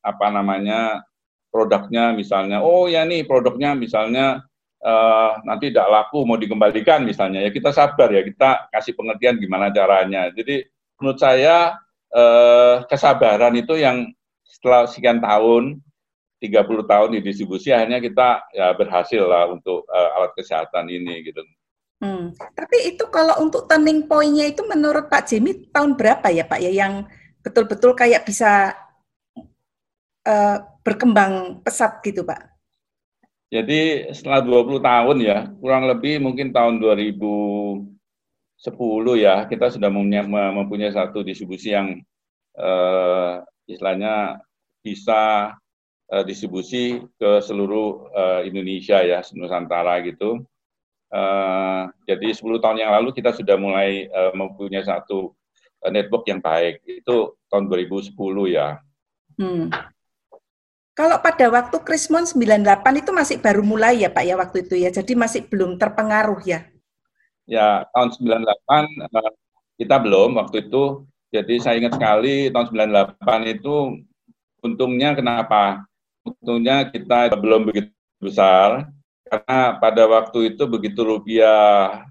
apa 0.04 0.26
namanya 0.30 1.07
produknya 1.48 2.12
misalnya, 2.12 2.60
oh 2.60 2.86
ya 2.86 3.04
nih 3.08 3.24
produknya 3.24 3.72
misalnya 3.74 4.44
uh, 4.84 5.32
nanti 5.42 5.70
tidak 5.72 5.88
laku 5.90 6.22
mau 6.22 6.38
dikembalikan 6.38 7.02
misalnya 7.02 7.42
ya 7.42 7.50
kita 7.50 7.74
sabar 7.74 8.08
ya 8.12 8.22
kita 8.22 8.70
kasih 8.70 8.94
pengertian 8.94 9.40
gimana 9.40 9.72
caranya. 9.72 10.30
Jadi 10.30 10.62
menurut 10.98 11.18
saya 11.18 11.78
uh, 12.14 12.84
kesabaran 12.86 13.54
itu 13.58 13.78
yang 13.78 14.06
setelah 14.44 14.86
sekian 14.88 15.20
tahun 15.22 15.80
30 16.38 16.86
tahun 16.86 17.08
di 17.18 17.20
distribusi 17.22 17.74
akhirnya 17.74 17.98
kita 17.98 18.28
ya 18.54 18.70
berhasil 18.78 19.26
lah 19.26 19.50
untuk 19.50 19.82
uh, 19.90 20.16
alat 20.18 20.32
kesehatan 20.38 20.86
ini 20.86 21.26
gitu. 21.26 21.42
Hmm. 21.98 22.30
Tapi 22.54 22.94
itu 22.94 23.10
kalau 23.10 23.42
untuk 23.42 23.66
turning 23.66 24.06
point-nya 24.06 24.54
itu 24.54 24.62
menurut 24.62 25.10
Pak 25.10 25.34
Jimmy 25.34 25.66
tahun 25.74 25.98
berapa 25.98 26.30
ya 26.30 26.46
Pak 26.46 26.60
ya 26.62 26.70
yang 26.70 27.10
betul-betul 27.42 27.98
kayak 27.98 28.22
bisa 28.22 28.70
uh, 30.26 30.56
berkembang 30.82 31.62
pesat 31.62 32.00
gitu 32.02 32.24
Pak? 32.24 32.58
Jadi 33.48 34.12
setelah 34.12 34.44
20 34.44 34.76
tahun 34.84 35.16
ya, 35.24 35.38
kurang 35.56 35.88
lebih 35.88 36.20
mungkin 36.20 36.52
tahun 36.52 36.84
2010 36.84 37.88
ya, 39.16 39.48
kita 39.48 39.72
sudah 39.72 39.88
mempunyai 39.88 40.92
satu 40.92 41.24
distribusi 41.24 41.72
yang 41.72 41.96
uh, 42.60 43.40
istilahnya 43.64 44.44
bisa 44.84 45.56
uh, 46.12 46.24
distribusi 46.28 47.00
ke 47.16 47.40
seluruh 47.40 48.12
uh, 48.12 48.40
Indonesia 48.44 49.00
ya, 49.00 49.24
Nusantara 49.32 50.04
gitu. 50.04 50.44
Jadi 52.04 52.36
10 52.36 52.44
tahun 52.60 52.84
yang 52.84 52.92
lalu 53.00 53.16
kita 53.16 53.32
sudah 53.32 53.56
mulai 53.56 54.12
mempunyai 54.36 54.84
satu 54.84 55.32
network 55.88 56.28
yang 56.28 56.44
baik. 56.44 56.84
Itu 56.84 57.40
tahun 57.48 57.72
2010 57.72 58.12
ya. 58.52 58.76
Hmm. 59.40 59.72
Kalau 60.98 61.22
pada 61.22 61.46
waktu 61.46 61.78
Krismon 61.86 62.26
98 62.26 62.82
itu 62.98 63.14
masih 63.14 63.38
baru 63.38 63.62
mulai 63.62 64.02
ya 64.02 64.10
Pak 64.10 64.24
ya 64.26 64.34
waktu 64.34 64.66
itu 64.66 64.74
ya. 64.82 64.90
Jadi 64.90 65.14
masih 65.14 65.46
belum 65.46 65.78
terpengaruh 65.78 66.42
ya. 66.42 66.66
Ya, 67.46 67.86
tahun 67.94 68.18
98 68.18 69.06
kita 69.78 69.94
belum 70.02 70.42
waktu 70.42 70.66
itu. 70.66 71.06
Jadi 71.30 71.62
saya 71.62 71.78
ingat 71.78 71.94
sekali 71.94 72.50
tahun 72.50 72.66
98 73.14 73.14
itu 73.46 74.02
untungnya 74.58 75.14
kenapa? 75.14 75.86
Untungnya 76.26 76.90
kita 76.90 77.30
belum 77.38 77.70
begitu 77.70 77.94
besar 78.18 78.90
karena 79.22 79.78
pada 79.78 80.02
waktu 80.10 80.50
itu 80.50 80.66
begitu 80.66 81.06
rupiah 81.06 82.10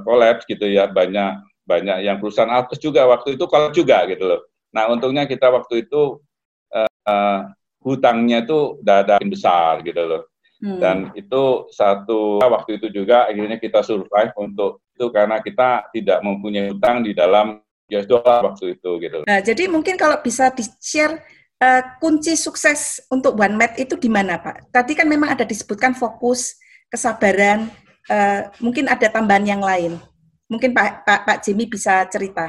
kolaps 0.00 0.48
gitu 0.48 0.64
ya 0.64 0.88
banyak 0.88 1.44
banyak 1.68 2.08
yang 2.08 2.16
perusahaan 2.24 2.48
Alkes 2.48 2.80
juga 2.80 3.04
waktu 3.04 3.36
itu 3.36 3.44
kalau 3.52 3.68
juga 3.68 4.08
gitu 4.08 4.24
loh. 4.24 4.40
Nah 4.72 4.88
untungnya 4.88 5.28
kita 5.28 5.52
waktu 5.52 5.84
itu 5.84 6.24
uh, 6.72 7.52
hutangnya 7.84 8.42
itu 8.42 8.80
udah 8.80 9.20
besar 9.28 9.84
gitu 9.84 10.00
loh. 10.00 10.22
Hmm. 10.64 10.80
Dan 10.80 10.96
itu 11.12 11.68
satu 11.68 12.40
waktu 12.40 12.80
itu 12.80 12.88
juga 12.88 13.28
akhirnya 13.28 13.60
kita 13.60 13.84
survive 13.84 14.32
untuk 14.40 14.80
itu 14.96 15.06
karena 15.12 15.44
kita 15.44 15.92
tidak 15.92 16.24
mempunyai 16.24 16.72
hutang 16.72 17.04
di 17.04 17.12
dalam 17.12 17.60
US 17.92 18.08
dollar 18.08 18.48
waktu 18.48 18.80
itu 18.80 18.90
gitu. 19.04 19.18
Nah, 19.28 19.44
jadi 19.44 19.68
mungkin 19.68 20.00
kalau 20.00 20.16
bisa 20.24 20.48
di-share 20.56 21.20
uh, 21.60 21.82
kunci 22.00 22.32
sukses 22.32 23.04
untuk 23.12 23.36
One 23.36 23.60
Med 23.60 23.76
itu 23.76 24.00
di 24.00 24.08
mana, 24.08 24.40
Pak? 24.40 24.72
Tadi 24.72 24.96
kan 24.96 25.04
memang 25.04 25.36
ada 25.36 25.44
disebutkan 25.44 25.92
fokus, 25.92 26.56
kesabaran, 26.88 27.68
uh, 28.08 28.48
mungkin 28.64 28.88
ada 28.88 29.04
tambahan 29.12 29.44
yang 29.44 29.60
lain. 29.60 30.00
Mungkin 30.48 30.72
Pak 30.72 31.04
Pak, 31.04 31.20
Pak 31.28 31.38
Jimmy 31.44 31.68
bisa 31.68 32.08
cerita. 32.08 32.48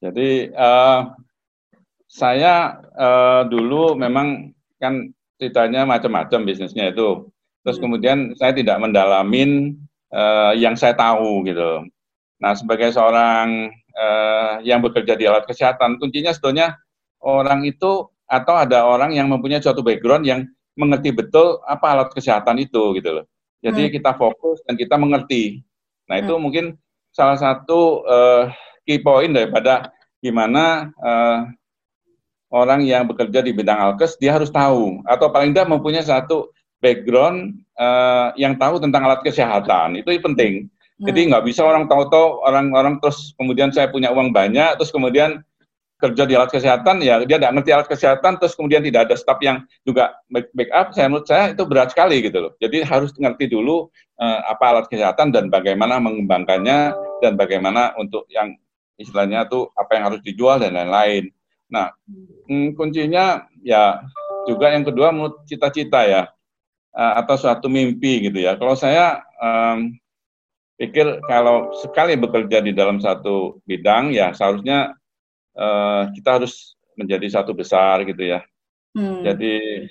Jadi 0.00 0.48
uh, 0.56 1.12
saya 2.10 2.82
uh, 2.98 3.46
dulu 3.46 3.94
memang 3.94 4.50
kan 4.82 5.14
ceritanya 5.38 5.86
macam-macam 5.86 6.42
bisnisnya 6.42 6.90
itu. 6.90 7.30
Terus 7.62 7.78
hmm. 7.78 7.84
kemudian 7.86 8.18
saya 8.34 8.50
tidak 8.50 8.82
mendalamin 8.82 9.78
uh, 10.10 10.50
yang 10.58 10.74
saya 10.74 10.98
tahu 10.98 11.46
gitu. 11.46 11.86
Nah, 12.42 12.52
sebagai 12.58 12.90
seorang 12.90 13.70
uh, 13.94 14.58
yang 14.66 14.82
bekerja 14.82 15.14
di 15.14 15.30
alat 15.30 15.46
kesehatan, 15.46 16.02
kuncinya 16.02 16.34
sebetulnya 16.34 16.74
orang 17.22 17.62
itu 17.62 18.10
atau 18.26 18.54
ada 18.58 18.82
orang 18.90 19.14
yang 19.14 19.30
mempunyai 19.30 19.62
suatu 19.62 19.86
background 19.86 20.26
yang 20.26 20.50
mengerti 20.74 21.14
betul 21.14 21.62
apa 21.68 21.94
alat 21.94 22.10
kesehatan 22.10 22.58
itu 22.58 22.98
gitu 22.98 23.22
loh. 23.22 23.24
Jadi 23.62 23.86
hmm. 23.86 23.92
kita 24.00 24.18
fokus 24.18 24.58
dan 24.66 24.74
kita 24.74 24.98
mengerti. 24.98 25.62
Nah 26.10 26.18
itu 26.18 26.32
hmm. 26.34 26.42
mungkin 26.42 26.64
salah 27.14 27.36
satu 27.36 28.02
uh, 28.08 28.44
key 28.88 28.98
point 28.98 29.30
daripada 29.30 29.92
gimana 30.24 30.88
uh, 31.00 31.44
orang 32.50 32.82
yang 32.82 33.06
bekerja 33.06 33.40
di 33.40 33.54
bidang 33.54 33.78
alkes 33.78 34.18
dia 34.18 34.36
harus 34.36 34.50
tahu. 34.50 35.00
Atau 35.06 35.30
paling 35.30 35.54
tidak 35.54 35.70
mempunyai 35.70 36.02
satu 36.02 36.50
background 36.82 37.62
uh, 37.78 38.34
yang 38.34 38.58
tahu 38.58 38.82
tentang 38.82 39.06
alat 39.06 39.22
kesehatan. 39.22 39.98
Itu 40.02 40.10
penting. 40.20 40.68
Jadi 41.00 41.32
nggak 41.32 41.48
bisa 41.48 41.64
orang 41.64 41.88
tahu-tahu 41.88 42.44
orang-orang 42.44 43.00
terus 43.00 43.32
kemudian 43.40 43.72
saya 43.72 43.88
punya 43.88 44.12
uang 44.12 44.36
banyak 44.36 44.76
terus 44.76 44.92
kemudian 44.92 45.40
kerja 45.96 46.28
di 46.28 46.36
alat 46.36 46.52
kesehatan 46.52 47.00
ya 47.00 47.24
dia 47.24 47.40
tidak 47.40 47.56
ngerti 47.56 47.70
alat 47.72 47.88
kesehatan 47.88 48.36
terus 48.36 48.52
kemudian 48.52 48.84
tidak 48.84 49.08
ada 49.08 49.16
staf 49.16 49.40
yang 49.40 49.64
juga 49.88 50.12
backup. 50.28 50.92
Saya 50.92 51.08
menurut 51.08 51.24
saya 51.24 51.56
itu 51.56 51.64
berat 51.64 51.96
sekali 51.96 52.20
gitu 52.20 52.36
loh. 52.44 52.52
Jadi 52.60 52.84
harus 52.84 53.16
ngerti 53.16 53.48
dulu 53.48 53.88
uh, 54.20 54.40
apa 54.44 54.64
alat 54.76 54.86
kesehatan 54.92 55.32
dan 55.32 55.48
bagaimana 55.48 55.96
mengembangkannya 56.04 56.92
dan 57.24 57.32
bagaimana 57.32 57.96
untuk 57.96 58.28
yang 58.28 58.52
istilahnya 59.00 59.48
tuh 59.48 59.72
apa 59.80 59.96
yang 59.96 60.04
harus 60.12 60.20
dijual 60.20 60.60
dan 60.60 60.76
lain-lain 60.76 61.32
nah 61.70 61.94
hmm, 62.50 62.74
kuncinya 62.74 63.46
ya 63.62 64.02
juga 64.44 64.74
yang 64.74 64.82
kedua 64.82 65.14
menurut 65.14 65.46
cita-cita 65.46 66.04
ya 66.04 66.22
uh, 66.92 67.14
atau 67.22 67.38
suatu 67.38 67.70
mimpi 67.70 68.26
gitu 68.26 68.42
ya 68.42 68.58
kalau 68.58 68.74
saya 68.74 69.22
um, 69.38 69.94
pikir 70.80 71.22
kalau 71.28 71.70
sekali 71.78 72.18
bekerja 72.18 72.58
di 72.64 72.74
dalam 72.74 72.98
satu 72.98 73.62
bidang 73.68 74.10
ya 74.10 74.34
seharusnya 74.34 74.98
uh, 75.54 76.08
kita 76.12 76.40
harus 76.40 76.80
menjadi 77.00 77.40
satu 77.40 77.56
besar 77.56 78.04
gitu 78.04 78.20
ya. 78.20 78.44
Hmm. 78.92 79.24
Jadi 79.24 79.86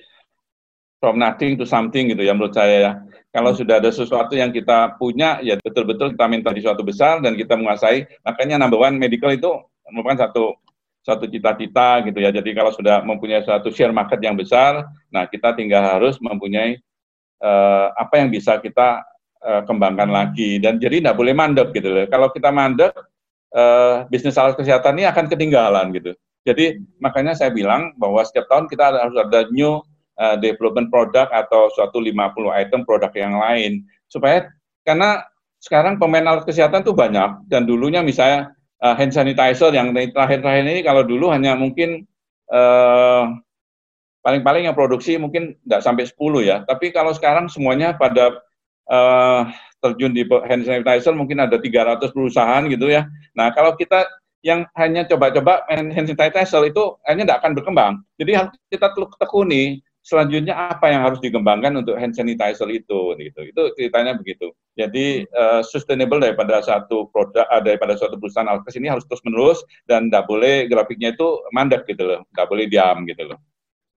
from 1.01 1.17
nothing 1.17 1.55
to 1.55 1.65
something 1.65 2.11
gitu 2.13 2.21
ya 2.21 2.37
menurut 2.37 2.53
saya 2.53 2.77
ya. 2.77 2.91
Kalau 3.29 3.53
hmm. 3.53 3.59
sudah 3.61 3.75
ada 3.81 3.89
sesuatu 3.89 4.33
yang 4.37 4.53
kita 4.53 4.97
punya, 4.97 5.41
ya 5.41 5.57
betul-betul 5.61 6.13
kita 6.13 6.25
minta 6.29 6.49
di 6.53 6.61
suatu 6.61 6.81
besar 6.85 7.21
dan 7.21 7.33
kita 7.33 7.57
menguasai. 7.57 8.05
Makanya 8.25 8.61
number 8.61 8.77
one 8.77 8.97
medical 8.97 9.29
itu 9.33 9.49
merupakan 9.89 10.29
satu 10.29 10.57
satu 11.03 11.25
cita-cita 11.25 12.03
gitu 12.05 12.19
ya. 12.19 12.29
Jadi 12.29 12.51
kalau 12.53 12.71
sudah 12.75 13.01
mempunyai 13.01 13.41
suatu 13.43 13.71
share 13.71 13.95
market 13.95 14.19
yang 14.19 14.35
besar, 14.35 14.87
nah 15.09 15.25
kita 15.25 15.55
tinggal 15.55 15.81
harus 15.81 16.19
mempunyai 16.19 16.79
uh, 17.41 17.91
apa 17.95 18.19
yang 18.19 18.29
bisa 18.29 18.59
kita 18.59 19.03
uh, 19.43 19.61
kembangkan 19.65 20.11
lagi. 20.11 20.59
Dan 20.59 20.77
jadi 20.77 21.03
tidak 21.03 21.15
boleh 21.15 21.33
mandek 21.33 21.71
gitu 21.73 21.89
loh. 21.89 22.05
Kalau 22.11 22.27
kita 22.29 22.51
mandek, 22.51 22.91
uh, 23.55 24.05
bisnis 24.11 24.37
alat 24.37 24.59
kesehatan 24.59 24.99
ini 24.99 25.05
akan 25.09 25.25
ketinggalan 25.31 25.89
gitu. 25.95 26.13
Jadi 26.47 26.81
makanya 27.03 27.35
saya 27.35 27.51
bilang 27.51 27.93
bahwa 27.99 28.23
setiap 28.23 28.47
tahun 28.47 28.71
kita 28.71 28.95
harus 28.95 29.17
ada 29.19 29.45
new 29.51 29.83
uh, 30.17 30.35
development 30.39 30.89
product 30.89 31.29
atau 31.31 31.67
suatu 31.75 31.99
50 31.99 32.15
item 32.55 32.81
produk 32.87 33.11
yang 33.13 33.37
lain 33.37 33.83
supaya 34.09 34.49
karena 34.87 35.23
sekarang 35.59 35.99
pemain 35.99 36.23
alat 36.23 36.47
kesehatan 36.47 36.87
tuh 36.87 36.95
banyak 36.95 37.43
dan 37.51 37.67
dulunya 37.67 37.99
misalnya 37.99 38.55
uh, 38.83 38.95
hand 38.95 39.11
sanitizer 39.11 39.71
yang 39.75 39.91
terakhir-terakhir 39.93 40.63
ini 40.65 40.81
kalau 40.83 41.03
dulu 41.03 41.31
hanya 41.31 41.55
mungkin 41.55 42.07
paling 42.49 43.45
paling-paling 44.25 44.65
yang 44.65 44.75
produksi 44.75 45.21
mungkin 45.21 45.55
tidak 45.63 45.81
sampai 45.85 46.03
10 46.09 46.17
ya. 46.49 46.57
Tapi 46.65 46.89
kalau 46.89 47.13
sekarang 47.13 47.45
semuanya 47.47 47.93
pada 47.93 48.41
uh, 48.89 49.47
terjun 49.79 50.11
di 50.11 50.25
hand 50.27 50.65
sanitizer 50.65 51.13
mungkin 51.15 51.39
ada 51.39 51.61
300 51.61 52.09
perusahaan 52.11 52.63
gitu 52.67 52.89
ya. 52.91 53.07
Nah, 53.37 53.53
kalau 53.53 53.77
kita 53.77 54.09
yang 54.41 54.63
hanya 54.75 55.03
coba-coba 55.07 55.67
hand 55.69 55.93
sanitizer 55.93 56.63
itu 56.67 56.95
hanya 57.07 57.27
tidak 57.27 57.37
akan 57.43 57.51
berkembang. 57.55 57.93
Jadi 58.19 58.31
harus 58.35 58.53
kita 58.71 58.91
tekuni 59.19 59.83
selanjutnya 60.09 60.57
apa 60.57 60.89
yang 60.89 61.05
harus 61.05 61.21
dikembangkan 61.21 61.77
untuk 61.77 61.93
hand 62.01 62.17
sanitizer 62.17 62.65
itu? 62.73 63.13
Gitu. 63.13 63.53
Itu 63.53 63.61
ceritanya 63.77 64.17
begitu. 64.17 64.49
Jadi 64.73 65.29
uh, 65.29 65.61
sustainable 65.61 66.17
daripada 66.17 66.65
satu 66.65 67.13
produk 67.13 67.45
uh, 67.45 67.61
daripada 67.61 67.93
suatu 67.93 68.17
perusahaan 68.17 68.49
alkes 68.49 68.73
ini 68.81 68.89
harus 68.89 69.05
terus 69.05 69.21
menerus 69.21 69.61
dan 69.85 70.09
tidak 70.09 70.25
boleh 70.25 70.65
grafiknya 70.65 71.13
itu 71.13 71.37
mandek 71.53 71.85
gitu 71.85 72.09
loh. 72.09 72.19
Tidak 72.33 72.47
boleh 72.49 72.65
diam 72.65 73.05
gitu 73.05 73.29
loh. 73.29 73.39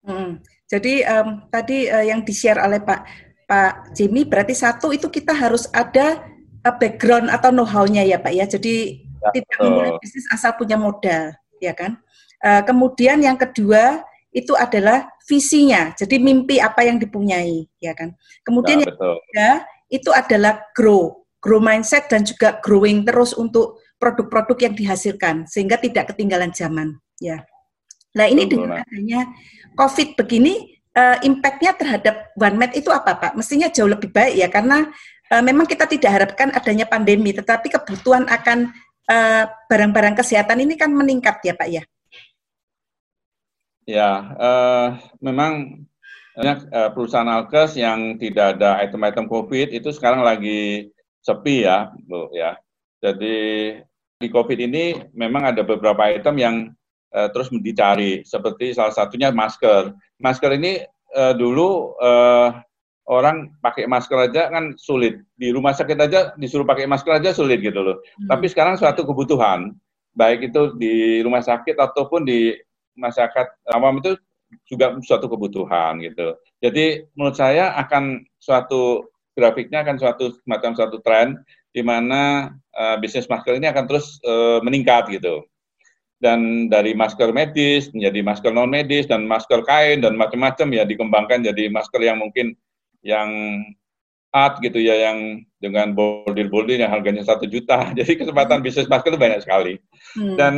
Hmm. 0.01 0.41
jadi 0.65 1.05
um, 1.13 1.45
tadi 1.53 1.85
uh, 1.85 2.01
yang 2.01 2.25
di 2.25 2.33
share 2.33 2.57
oleh 2.57 2.81
Pak 2.81 3.05
Pak 3.45 3.93
Jimmy 3.93 4.25
berarti 4.25 4.57
satu 4.57 4.89
itu 4.89 5.13
kita 5.13 5.29
harus 5.29 5.69
ada 5.77 6.25
uh, 6.65 6.73
background 6.73 7.29
atau 7.29 7.53
know-how-nya 7.53 8.01
ya 8.01 8.17
Pak 8.17 8.33
ya. 8.33 8.49
Jadi 8.49 9.05
ya, 9.05 9.29
tidak 9.29 9.55
memulai 9.61 9.93
bisnis 10.01 10.25
asal 10.33 10.57
punya 10.57 10.75
modal 10.81 11.37
ya 11.61 11.77
kan? 11.77 12.01
Uh, 12.41 12.65
kemudian 12.65 13.21
yang 13.21 13.37
kedua 13.37 14.01
itu 14.31 14.55
adalah 14.55 15.07
visinya. 15.27 15.91
Jadi 15.95 16.17
mimpi 16.17 16.57
apa 16.63 16.87
yang 16.87 16.97
dipunyai, 16.97 17.67
ya 17.83 17.91
kan. 17.91 18.15
Kemudian 18.47 18.79
nah, 18.79 18.83
yang 18.87 18.95
ketiga 18.95 19.49
itu 19.91 20.09
adalah 20.15 20.53
grow, 20.71 21.27
grow 21.43 21.59
mindset 21.59 22.07
dan 22.07 22.23
juga 22.23 22.57
growing 22.63 23.03
terus 23.03 23.35
untuk 23.35 23.83
produk-produk 23.99 24.71
yang 24.71 24.73
dihasilkan 24.73 25.45
sehingga 25.45 25.77
tidak 25.77 26.15
ketinggalan 26.15 26.49
zaman, 26.55 26.95
ya. 27.19 27.43
Nah 28.15 28.27
ini 28.27 28.47
dengan 28.47 28.83
adanya 28.83 29.27
COVID 29.75 30.19
begini, 30.19 30.79
uh, 30.95 31.17
impact-nya 31.23 31.71
terhadap 31.75 32.31
OneMed 32.35 32.75
itu 32.75 32.91
apa 32.91 33.15
Pak? 33.15 33.31
Mestinya 33.39 33.71
jauh 33.71 33.87
lebih 33.87 34.11
baik 34.11 34.35
ya 34.35 34.47
karena 34.51 34.87
uh, 35.31 35.43
memang 35.43 35.67
kita 35.67 35.87
tidak 35.87 36.11
harapkan 36.11 36.51
adanya 36.51 36.87
pandemi, 36.87 37.31
tetapi 37.31 37.71
kebutuhan 37.71 38.27
akan 38.27 38.71
eh, 39.11 39.43
barang-barang 39.67 40.15
uh, 40.15 40.19
kesehatan 40.23 40.63
ini 40.63 40.79
kan 40.79 40.91
meningkat 40.91 41.43
ya 41.43 41.55
Pak 41.55 41.67
ya. 41.67 41.83
Ya, 43.91 44.11
uh, 44.39 44.87
memang 45.19 45.83
banyak 46.31 46.59
uh, 46.71 46.89
perusahaan 46.95 47.27
alkes 47.27 47.75
yang 47.75 48.15
tidak 48.15 48.55
ada 48.55 48.79
item-item 48.79 49.27
COVID 49.27 49.75
itu 49.75 49.91
sekarang 49.91 50.23
lagi 50.23 50.87
sepi 51.19 51.67
ya, 51.67 51.91
Bu 52.07 52.31
ya. 52.31 52.55
Jadi 53.03 53.75
di 54.15 54.27
COVID 54.31 54.59
ini 54.63 54.95
memang 55.11 55.51
ada 55.51 55.59
beberapa 55.59 56.07
item 56.07 56.35
yang 56.39 56.55
uh, 57.11 57.27
terus 57.35 57.51
dicari, 57.51 58.23
seperti 58.23 58.71
salah 58.71 58.95
satunya 58.95 59.27
masker. 59.27 59.91
Masker 60.23 60.55
ini 60.55 60.87
uh, 61.11 61.35
dulu 61.35 61.99
uh, 61.99 62.63
orang 63.11 63.51
pakai 63.59 63.91
masker 63.91 64.31
aja 64.31 64.47
kan 64.55 64.71
sulit. 64.79 65.19
Di 65.35 65.51
rumah 65.51 65.75
sakit 65.75 65.99
aja 65.99 66.31
disuruh 66.39 66.63
pakai 66.63 66.87
masker 66.87 67.19
aja 67.19 67.35
sulit 67.35 67.59
gitu 67.59 67.83
loh. 67.83 67.99
Hmm. 67.99 68.31
Tapi 68.31 68.47
sekarang 68.47 68.79
suatu 68.79 69.03
kebutuhan, 69.03 69.75
baik 70.15 70.47
itu 70.47 70.79
di 70.79 71.19
rumah 71.19 71.43
sakit 71.43 71.75
ataupun 71.75 72.23
di 72.23 72.55
masyarakat 72.97 73.47
awam 73.73 73.99
itu 74.03 74.17
juga 74.67 74.95
suatu 75.03 75.31
kebutuhan 75.31 76.03
gitu. 76.03 76.35
Jadi 76.59 77.07
menurut 77.15 77.39
saya 77.39 77.71
akan 77.79 78.23
suatu 78.37 79.07
grafiknya 79.35 79.83
akan 79.83 79.95
suatu 79.95 80.35
macam 80.43 80.75
suatu 80.75 80.99
tren 80.99 81.39
di 81.71 81.79
mana 81.79 82.51
uh, 82.75 82.99
bisnis 82.99 83.31
masker 83.31 83.55
ini 83.55 83.71
akan 83.71 83.87
terus 83.87 84.19
uh, 84.27 84.59
meningkat 84.59 85.07
gitu. 85.07 85.43
Dan 86.21 86.69
dari 86.69 86.93
masker 86.93 87.33
medis 87.33 87.89
menjadi 87.95 88.21
masker 88.21 88.51
non 88.53 88.69
medis 88.69 89.09
dan 89.09 89.25
masker 89.25 89.65
kain 89.65 90.05
dan 90.05 90.13
macam-macam 90.13 90.67
ya 90.69 90.83
dikembangkan 90.85 91.41
jadi 91.41 91.71
masker 91.73 91.97
yang 92.03 92.21
mungkin 92.21 92.53
yang 93.01 93.31
art 94.31 94.63
gitu 94.63 94.79
ya 94.79 95.11
yang 95.11 95.43
dengan 95.59 95.91
bordir-bordir 95.91 96.79
yang 96.79 96.91
harganya 96.91 97.21
satu 97.21 97.45
juta. 97.45 97.89
Jadi 97.97 98.23
kesempatan 98.23 98.63
bisnis 98.63 98.87
masker 98.87 99.13
itu 99.13 99.19
banyak 99.19 99.43
sekali. 99.43 99.77
Hmm. 100.15 100.35
Dan 100.39 100.55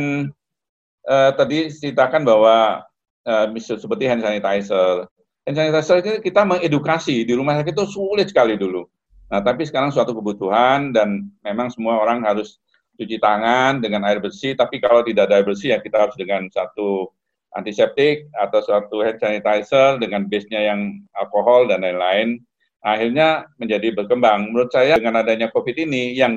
uh, 1.08 1.30
tadi 1.36 1.68
ceritakan 1.70 2.24
bahwa 2.24 2.84
uh, 3.28 3.46
seperti 3.58 4.04
hand 4.08 4.24
sanitizer. 4.24 5.08
Hand 5.44 5.56
sanitizer 5.56 5.96
itu 6.00 6.12
kita 6.24 6.44
mengedukasi 6.44 7.24
di 7.24 7.32
rumah 7.36 7.60
sakit 7.60 7.74
itu 7.76 7.86
sulit 7.88 8.28
sekali 8.32 8.56
dulu. 8.56 8.88
Nah, 9.32 9.40
tapi 9.40 9.64
sekarang 9.64 9.90
suatu 9.90 10.12
kebutuhan 10.12 10.92
dan 10.92 11.32
memang 11.42 11.72
semua 11.72 11.98
orang 12.00 12.22
harus 12.22 12.60
cuci 12.94 13.18
tangan 13.18 13.82
dengan 13.82 14.06
air 14.06 14.22
bersih, 14.22 14.54
tapi 14.54 14.78
kalau 14.78 15.02
tidak 15.02 15.26
ada 15.26 15.42
air 15.42 15.46
bersih 15.46 15.74
ya 15.74 15.78
kita 15.82 16.06
harus 16.06 16.14
dengan 16.14 16.46
satu 16.52 17.10
antiseptik 17.54 18.30
atau 18.34 18.60
suatu 18.62 19.02
hand 19.02 19.18
sanitizer 19.18 19.98
dengan 19.98 20.26
base-nya 20.30 20.74
yang 20.74 21.02
alkohol 21.18 21.66
dan 21.66 21.82
lain-lain. 21.82 22.38
Akhirnya 22.84 23.48
menjadi 23.56 23.96
berkembang. 23.96 24.52
Menurut 24.52 24.68
saya 24.68 25.00
dengan 25.00 25.24
adanya 25.24 25.48
COVID 25.48 25.88
ini 25.88 26.14
yang 26.14 26.36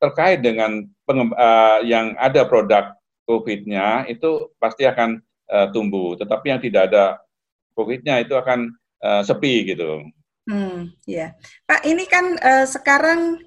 terkait 0.00 0.40
dengan 0.40 0.80
uh, 1.12 1.78
yang 1.84 2.16
ada 2.16 2.48
produk 2.48 2.96
COVID-nya 3.24 4.04
itu 4.08 4.52
pasti 4.60 4.84
akan 4.84 5.20
uh, 5.50 5.66
tumbuh. 5.72 6.16
Tetapi 6.16 6.46
yang 6.52 6.60
tidak 6.60 6.92
ada 6.92 7.04
COVID-nya 7.74 8.22
itu 8.22 8.36
akan 8.36 8.70
uh, 9.02 9.22
sepi 9.24 9.74
gitu. 9.74 10.04
Hmm, 10.44 10.92
ya, 11.08 11.32
Pak. 11.64 11.88
Ini 11.88 12.04
kan 12.04 12.36
uh, 12.36 12.66
sekarang 12.68 13.40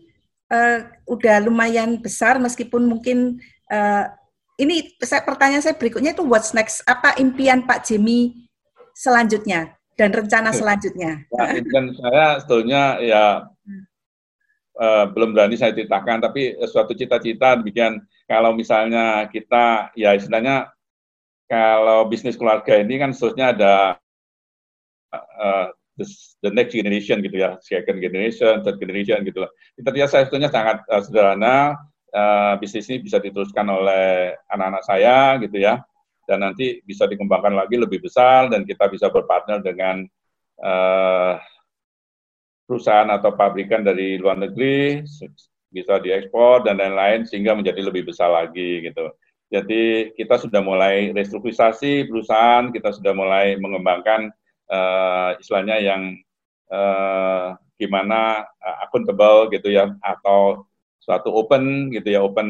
uh, 0.49 0.79
udah 1.05 1.45
lumayan 1.45 2.01
besar, 2.01 2.41
meskipun 2.41 2.89
mungkin 2.89 3.37
uh, 3.69 4.09
ini 4.57 4.97
saya, 5.05 5.21
pertanyaan 5.21 5.61
saya 5.61 5.77
berikutnya 5.77 6.17
itu 6.17 6.25
what's 6.25 6.57
next? 6.57 6.81
Apa 6.89 7.13
impian 7.21 7.69
Pak 7.69 7.85
Jimmy 7.85 8.49
selanjutnya 8.97 9.77
dan 9.93 10.09
rencana 10.09 10.49
selanjutnya? 10.49 11.21
Ya, 11.29 11.43
impian 11.61 11.93
saya 11.93 12.41
sebetulnya 12.41 12.97
ya 12.97 13.25
uh, 14.81 15.05
belum 15.13 15.37
berani 15.37 15.53
saya 15.53 15.77
ceritakan, 15.77 16.25
tapi 16.25 16.57
suatu 16.65 16.97
cita-cita 16.97 17.61
demikian 17.61 18.01
kalau 18.27 18.51
misalnya 18.53 19.25
kita 19.31 19.95
ya 19.95 20.13
istilahnya 20.13 20.69
kalau 21.47 22.05
bisnis 22.11 22.35
keluarga 22.35 22.75
ini 22.75 22.99
kan 22.99 23.15
seterusnya 23.15 23.55
ada 23.55 23.75
uh, 25.15 25.71
the, 25.95 26.05
the 26.43 26.51
next 26.51 26.75
generation 26.75 27.23
gitu 27.23 27.39
ya, 27.39 27.55
second 27.63 28.03
generation, 28.03 28.61
third 28.61 28.77
generation 28.77 29.23
gitu 29.23 29.47
loh. 29.47 29.51
Kita 29.79 29.89
lihat 29.95 30.11
saya 30.11 30.27
sebetulnya 30.27 30.51
sangat 30.51 30.83
uh, 30.91 31.01
sederhana, 31.01 31.79
uh, 32.11 32.53
bisnis 32.59 32.91
ini 32.91 32.99
bisa 32.99 33.17
diteruskan 33.17 33.63
oleh 33.63 34.35
anak-anak 34.51 34.83
saya 34.83 35.39
gitu 35.39 35.57
ya, 35.63 35.79
dan 36.27 36.43
nanti 36.43 36.83
bisa 36.83 37.07
dikembangkan 37.07 37.55
lagi 37.55 37.79
lebih 37.79 38.03
besar 38.03 38.51
dan 38.51 38.67
kita 38.67 38.91
bisa 38.91 39.07
berpartner 39.07 39.63
dengan 39.63 40.03
uh, 40.59 41.39
perusahaan 42.67 43.07
atau 43.07 43.31
pabrikan 43.31 43.87
dari 43.87 44.19
luar 44.19 44.35
negeri 44.35 45.07
bisa 45.77 46.01
diekspor 46.01 46.65
dan 46.65 46.81
lain-lain 46.81 47.29
sehingga 47.29 47.53
menjadi 47.53 47.85
lebih 47.85 48.09
besar 48.09 48.33
lagi 48.33 48.81
gitu. 48.89 49.13
Jadi 49.47 50.11
kita 50.17 50.35
sudah 50.41 50.59
mulai 50.59 51.15
restrukturisasi 51.15 52.09
perusahaan, 52.09 52.67
kita 52.73 52.91
sudah 52.91 53.13
mulai 53.15 53.55
mengembangkan 53.55 54.33
uh, 54.67 55.39
istilahnya 55.39 55.77
yang 55.79 56.01
uh, 56.67 57.55
gimana 57.79 58.43
uh, 58.59 58.77
akuntabel 58.83 59.47
gitu 59.53 59.71
ya 59.71 59.93
atau 60.03 60.67
suatu 60.99 61.31
open 61.31 61.95
gitu 61.95 62.11
ya 62.11 62.19
open 62.19 62.49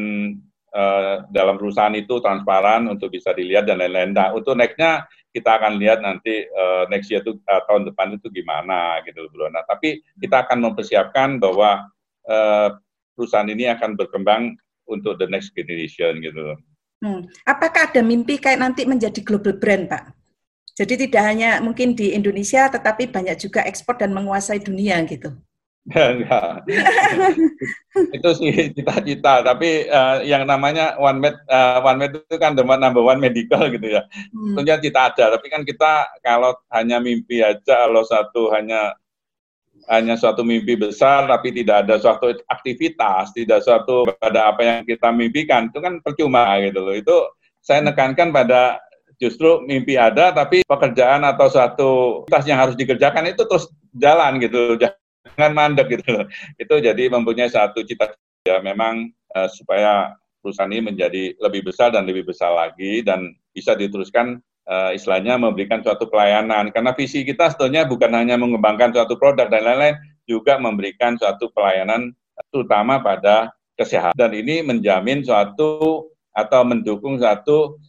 uh, 0.74 1.22
dalam 1.30 1.54
perusahaan 1.54 1.94
itu 1.94 2.18
transparan 2.18 2.90
untuk 2.90 3.14
bisa 3.14 3.30
dilihat 3.30 3.70
dan 3.70 3.78
lain-lain. 3.78 4.16
Nah 4.16 4.34
untuk 4.34 4.58
nextnya 4.58 5.06
kita 5.30 5.60
akan 5.60 5.78
lihat 5.78 6.02
nanti 6.02 6.48
uh, 6.50 6.88
next 6.90 7.12
year 7.12 7.22
itu 7.22 7.38
uh, 7.46 7.62
tahun 7.70 7.86
depan 7.92 8.18
itu 8.18 8.26
gimana 8.32 8.98
gitu 9.06 9.30
bro. 9.30 9.52
Nah 9.54 9.62
tapi 9.68 10.02
kita 10.18 10.48
akan 10.48 10.66
mempersiapkan 10.66 11.38
bahwa 11.38 11.86
uh, 12.26 12.74
perusahaan 13.18 13.50
ini 13.50 13.66
akan 13.66 13.98
berkembang 13.98 14.54
untuk 14.86 15.18
the 15.18 15.26
next 15.26 15.50
generation 15.58 16.22
gitu. 16.22 16.54
Hmm. 17.02 17.26
Apakah 17.42 17.90
ada 17.90 18.02
mimpi 18.02 18.38
kayak 18.38 18.62
nanti 18.62 18.86
menjadi 18.86 19.18
global 19.26 19.58
brand, 19.58 19.90
Pak? 19.90 20.14
Jadi 20.78 21.10
tidak 21.10 21.22
hanya 21.26 21.58
mungkin 21.58 21.98
di 21.98 22.14
Indonesia, 22.14 22.70
tetapi 22.70 23.10
banyak 23.10 23.34
juga 23.42 23.66
ekspor 23.66 23.98
dan 23.98 24.14
menguasai 24.14 24.62
dunia 24.62 25.02
gitu. 25.10 25.34
Enggak. 25.94 26.68
itu 28.16 28.28
sih 28.36 28.50
cita-cita, 28.76 29.42
tapi 29.42 29.88
uh, 29.88 30.20
yang 30.22 30.44
namanya 30.44 30.94
one 31.00 31.18
med 31.18 31.34
uh, 31.48 31.80
one 31.82 31.98
med 31.98 32.12
itu 32.14 32.36
kan 32.36 32.54
number 32.54 33.02
one 33.02 33.18
medical 33.18 33.66
gitu 33.72 33.98
ya. 33.98 34.06
Hmm. 34.30 34.54
Tentunya 34.54 34.76
cita 34.78 35.00
ada, 35.10 35.24
tapi 35.38 35.46
kan 35.50 35.62
kita 35.66 36.12
kalau 36.22 36.54
hanya 36.70 37.02
mimpi 37.02 37.42
aja, 37.42 37.88
kalau 37.88 38.04
satu 38.06 38.52
hanya 38.54 38.94
hanya 39.88 40.14
suatu 40.20 40.44
mimpi 40.44 40.76
besar 40.76 41.24
tapi 41.24 41.50
tidak 41.50 41.88
ada 41.88 41.96
suatu 41.96 42.36
aktivitas, 42.46 43.32
tidak 43.32 43.64
suatu 43.64 44.04
pada 44.20 44.52
apa 44.52 44.60
yang 44.60 44.78
kita 44.84 45.08
mimpikan, 45.08 45.72
itu 45.72 45.80
kan 45.80 46.04
percuma 46.04 46.60
gitu 46.60 46.84
loh. 46.84 46.94
Itu 46.94 47.16
saya 47.64 47.80
nekankan 47.80 48.30
pada 48.30 48.78
justru 49.18 49.64
mimpi 49.66 49.98
ada 49.98 50.30
tapi 50.30 50.62
pekerjaan 50.62 51.26
atau 51.26 51.46
suatu 51.50 51.90
tas 52.30 52.46
yang 52.46 52.60
harus 52.60 52.78
dikerjakan 52.78 53.32
itu 53.32 53.42
terus 53.48 53.66
jalan 53.96 54.38
gitu, 54.38 54.76
jangan 54.76 55.52
mandek 55.56 55.88
gitu 55.98 56.06
loh. 56.14 56.24
Itu 56.60 56.78
jadi 56.78 57.08
mempunyai 57.08 57.48
satu 57.48 57.82
cita-cita 57.82 58.46
ya, 58.46 58.60
memang 58.60 59.08
uh, 59.34 59.48
supaya 59.50 60.14
perusahaan 60.38 60.70
ini 60.70 60.94
menjadi 60.94 61.34
lebih 61.42 61.66
besar 61.66 61.90
dan 61.90 62.06
lebih 62.06 62.28
besar 62.28 62.54
lagi 62.54 63.02
dan 63.02 63.34
bisa 63.50 63.74
diteruskan 63.74 64.38
uh, 64.68 64.92
istilahnya 64.92 65.40
memberikan 65.40 65.80
suatu 65.80 66.06
pelayanan. 66.06 66.68
Karena 66.70 66.92
visi 66.92 67.24
kita 67.24 67.50
sebetulnya 67.50 67.88
bukan 67.88 68.12
hanya 68.12 68.36
mengembangkan 68.36 68.92
suatu 68.92 69.16
produk 69.16 69.48
dan 69.48 69.64
lain-lain, 69.64 69.96
juga 70.28 70.60
memberikan 70.60 71.16
suatu 71.16 71.48
pelayanan 71.56 72.12
terutama 72.52 73.00
pada 73.00 73.50
kesehatan. 73.80 74.14
Dan 74.14 74.30
ini 74.36 74.60
menjamin 74.60 75.24
suatu 75.24 76.06
atau 76.36 76.60
mendukung 76.62 77.18
suatu 77.18 77.80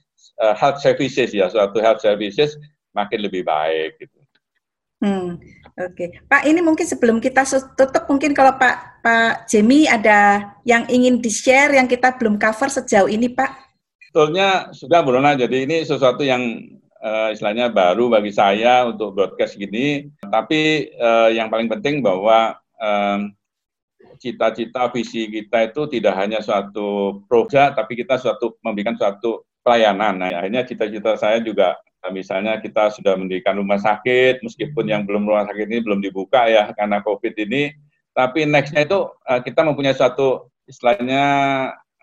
uh, 0.42 0.56
health 0.56 0.80
services 0.80 1.36
ya, 1.36 1.52
suatu 1.52 1.84
health 1.84 2.02
services 2.02 2.56
makin 2.96 3.28
lebih 3.28 3.46
baik 3.46 4.00
gitu. 4.00 4.18
Hmm, 5.00 5.40
Oke, 5.80 6.12
okay. 6.12 6.28
Pak. 6.28 6.44
Ini 6.44 6.60
mungkin 6.60 6.84
sebelum 6.84 7.24
kita 7.24 7.48
tutup, 7.80 8.04
mungkin 8.12 8.36
kalau 8.36 8.60
Pak 8.60 9.00
Pak 9.00 9.48
Jemi 9.48 9.88
ada 9.88 10.52
yang 10.68 10.84
ingin 10.92 11.24
di 11.24 11.32
share 11.32 11.72
yang 11.72 11.88
kita 11.88 12.20
belum 12.20 12.36
cover 12.36 12.68
sejauh 12.68 13.08
ini, 13.08 13.32
Pak. 13.32 13.69
Sebetulnya 14.10 14.74
sudah 14.74 15.06
Brona. 15.06 15.38
Jadi 15.38 15.70
ini 15.70 15.86
sesuatu 15.86 16.26
yang 16.26 16.42
uh, 16.98 17.30
istilahnya 17.30 17.70
baru 17.70 18.10
bagi 18.10 18.34
saya 18.34 18.90
untuk 18.90 19.14
broadcast 19.14 19.54
gini. 19.54 20.10
Tapi 20.26 20.90
uh, 20.98 21.30
yang 21.30 21.54
paling 21.54 21.70
penting 21.70 22.02
bahwa 22.02 22.58
um, 22.82 23.30
cita-cita 24.18 24.90
visi 24.90 25.30
kita 25.30 25.70
itu 25.70 25.86
tidak 25.94 26.18
hanya 26.18 26.42
suatu 26.42 27.22
proyek, 27.30 27.78
tapi 27.78 27.94
kita 28.02 28.18
suatu 28.18 28.58
memberikan 28.66 28.98
suatu 28.98 29.46
pelayanan. 29.62 30.26
Nah, 30.26 30.34
akhirnya 30.34 30.66
cita-cita 30.66 31.14
saya 31.14 31.38
juga 31.38 31.78
Nah, 32.00 32.16
misalnya 32.16 32.64
kita 32.64 32.96
sudah 32.96 33.20
mendirikan 33.20 33.60
rumah 33.60 33.76
sakit, 33.76 34.40
meskipun 34.40 34.88
yang 34.88 35.04
belum 35.04 35.28
rumah 35.28 35.44
sakit 35.52 35.68
ini 35.68 35.84
belum 35.84 36.00
dibuka 36.00 36.48
ya 36.48 36.72
karena 36.72 37.04
COVID 37.04 37.36
ini, 37.36 37.76
tapi 38.16 38.48
nextnya 38.48 38.88
itu 38.88 39.12
kita 39.44 39.68
mempunyai 39.68 39.92
suatu 39.92 40.48
istilahnya 40.64 41.24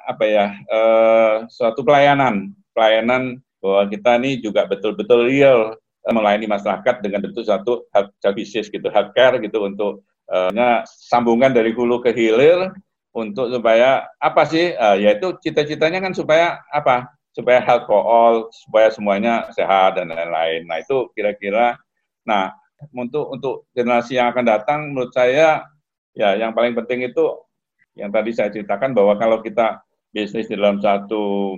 apa 0.06 0.24
ya, 0.24 0.46
uh, 0.70 1.34
suatu 1.50 1.82
pelayanan, 1.82 2.54
pelayanan 2.70 3.42
bahwa 3.58 3.82
kita 3.90 4.22
ini 4.22 4.38
juga 4.38 4.64
betul-betul 4.70 5.26
real 5.26 5.74
uh, 5.76 6.14
melayani 6.14 6.46
masyarakat 6.46 7.02
dengan 7.02 7.26
bentuk 7.26 7.42
suatu 7.42 7.84
health 7.90 8.14
services 8.22 8.70
gitu, 8.70 8.86
healthcare 8.86 9.42
gitu 9.42 9.66
untuk 9.66 10.06
uh, 10.30 10.50
sambungan 10.86 11.50
dari 11.50 11.74
hulu 11.74 11.98
ke 11.98 12.14
hilir 12.14 12.70
untuk 13.10 13.50
supaya 13.50 14.06
apa 14.22 14.46
sih, 14.46 14.72
uh, 14.78 14.94
yaitu 14.94 15.34
cita-citanya 15.42 15.98
kan 15.98 16.14
supaya 16.14 16.62
apa? 16.70 17.10
supaya 17.36 17.60
health 17.60 17.84
for 17.84 18.00
all, 18.00 18.48
supaya 18.48 18.88
semuanya 18.88 19.52
sehat 19.52 20.00
dan 20.00 20.08
lain-lain. 20.08 20.64
Nah 20.64 20.80
itu 20.80 21.12
kira-kira, 21.12 21.76
nah 22.24 22.56
untuk 22.96 23.28
untuk 23.28 23.68
generasi 23.76 24.16
yang 24.16 24.32
akan 24.32 24.44
datang, 24.48 24.80
menurut 24.88 25.12
saya 25.12 25.68
ya 26.16 26.32
yang 26.32 26.56
paling 26.56 26.72
penting 26.72 27.12
itu 27.12 27.44
yang 27.92 28.08
tadi 28.08 28.32
saya 28.32 28.48
ceritakan 28.48 28.96
bahwa 28.96 29.20
kalau 29.20 29.44
kita 29.44 29.84
bisnis 30.14 30.48
di 30.50 30.54
dalam 30.54 30.78
satu 30.82 31.54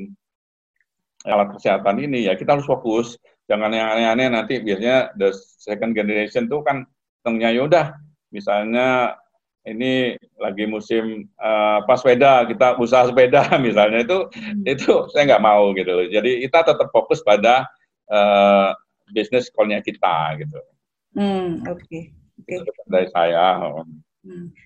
alat 1.26 1.52
kesehatan 1.58 1.98
ini 2.00 2.30
ya 2.30 2.38
kita 2.38 2.56
harus 2.56 2.68
fokus, 2.68 3.18
jangan 3.50 3.72
yang 3.74 3.88
aneh-aneh 3.96 4.28
nanti 4.30 4.60
biasanya 4.60 5.10
the 5.16 5.32
second 5.34 5.96
generation 5.96 6.46
itu 6.46 6.60
kan 6.62 6.84
tengnya 7.24 7.50
yaudah 7.52 7.96
misalnya 8.30 9.16
ini 9.68 10.16
lagi 10.40 10.64
musim 10.64 11.28
uh, 11.40 11.84
pas 11.84 12.00
sepeda 12.00 12.44
kita 12.48 12.76
usaha 12.80 13.08
sepeda 13.08 13.52
misalnya 13.66 14.04
itu 14.04 14.18
hmm. 14.32 14.64
itu 14.64 14.92
saya 15.12 15.34
nggak 15.34 15.44
mau 15.44 15.72
gitu 15.76 15.90
loh 15.92 16.06
jadi 16.08 16.44
kita 16.48 16.72
tetap 16.72 16.88
fokus 16.92 17.20
pada 17.24 17.68
uh, 18.08 18.72
bisnis 19.12 19.48
call-nya 19.52 19.80
kita 19.80 20.38
gitu 20.40 20.60
hmm, 21.16 21.64
oke 21.68 21.80
okay. 21.84 22.12
okay. 22.44 22.58
dari 22.88 23.08
saya. 23.12 23.60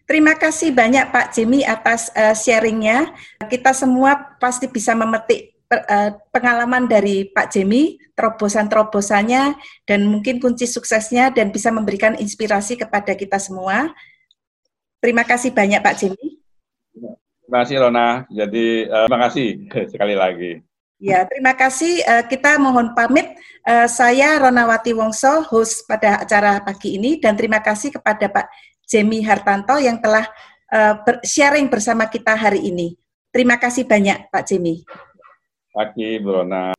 Terima 0.08 0.34
kasih 0.34 0.72
banyak 0.74 1.12
Pak 1.12 1.36
Jimmy 1.36 1.62
atas 1.62 2.10
uh, 2.16 2.34
sharingnya. 2.34 3.12
Kita 3.46 3.70
semua 3.76 4.36
pasti 4.40 4.66
bisa 4.66 4.96
memetik 4.96 5.52
uh, 5.70 6.16
pengalaman 6.34 6.88
dari 6.88 7.28
Pak 7.30 7.52
Jimmy, 7.52 8.00
terobosan-terobosannya, 8.16 9.56
dan 9.86 10.00
mungkin 10.08 10.42
kunci 10.42 10.66
suksesnya, 10.68 11.30
dan 11.30 11.54
bisa 11.54 11.70
memberikan 11.70 12.16
inspirasi 12.18 12.80
kepada 12.80 13.14
kita 13.14 13.38
semua. 13.38 13.92
Terima 15.02 15.22
kasih 15.26 15.50
banyak 15.54 15.80
Pak 15.82 15.96
Jimmy. 15.98 16.26
Terima 17.42 17.58
kasih 17.66 17.76
Rona. 17.82 18.08
Jadi 18.32 18.88
uh, 18.88 19.06
terima 19.06 19.20
kasih 19.28 19.48
sekali 19.92 20.14
lagi. 20.16 20.52
Ya, 21.02 21.26
terima 21.26 21.58
kasih. 21.58 21.98
Uh, 22.06 22.24
kita 22.30 22.62
mohon 22.62 22.94
pamit. 22.94 23.26
Uh, 23.66 23.90
saya 23.90 24.38
Ronawati 24.38 24.94
Wongso, 24.94 25.42
host 25.50 25.86
pada 25.86 26.22
acara 26.22 26.62
pagi 26.62 26.94
ini, 26.94 27.18
dan 27.18 27.34
terima 27.34 27.58
kasih 27.58 27.94
kepada 27.94 28.30
Pak 28.30 28.46
Jemi 28.92 29.24
Hartanto 29.24 29.80
yang 29.80 29.96
telah 30.04 30.28
uh, 30.68 31.00
sharing 31.24 31.72
bersama 31.72 32.12
kita 32.12 32.36
hari 32.36 32.68
ini. 32.68 32.92
Terima 33.32 33.56
kasih 33.56 33.88
banyak 33.88 34.28
Pak 34.28 34.44
Jemi. 34.44 34.84
Pagi, 35.72 36.20
Bu 36.20 36.36
Rona. 36.36 36.76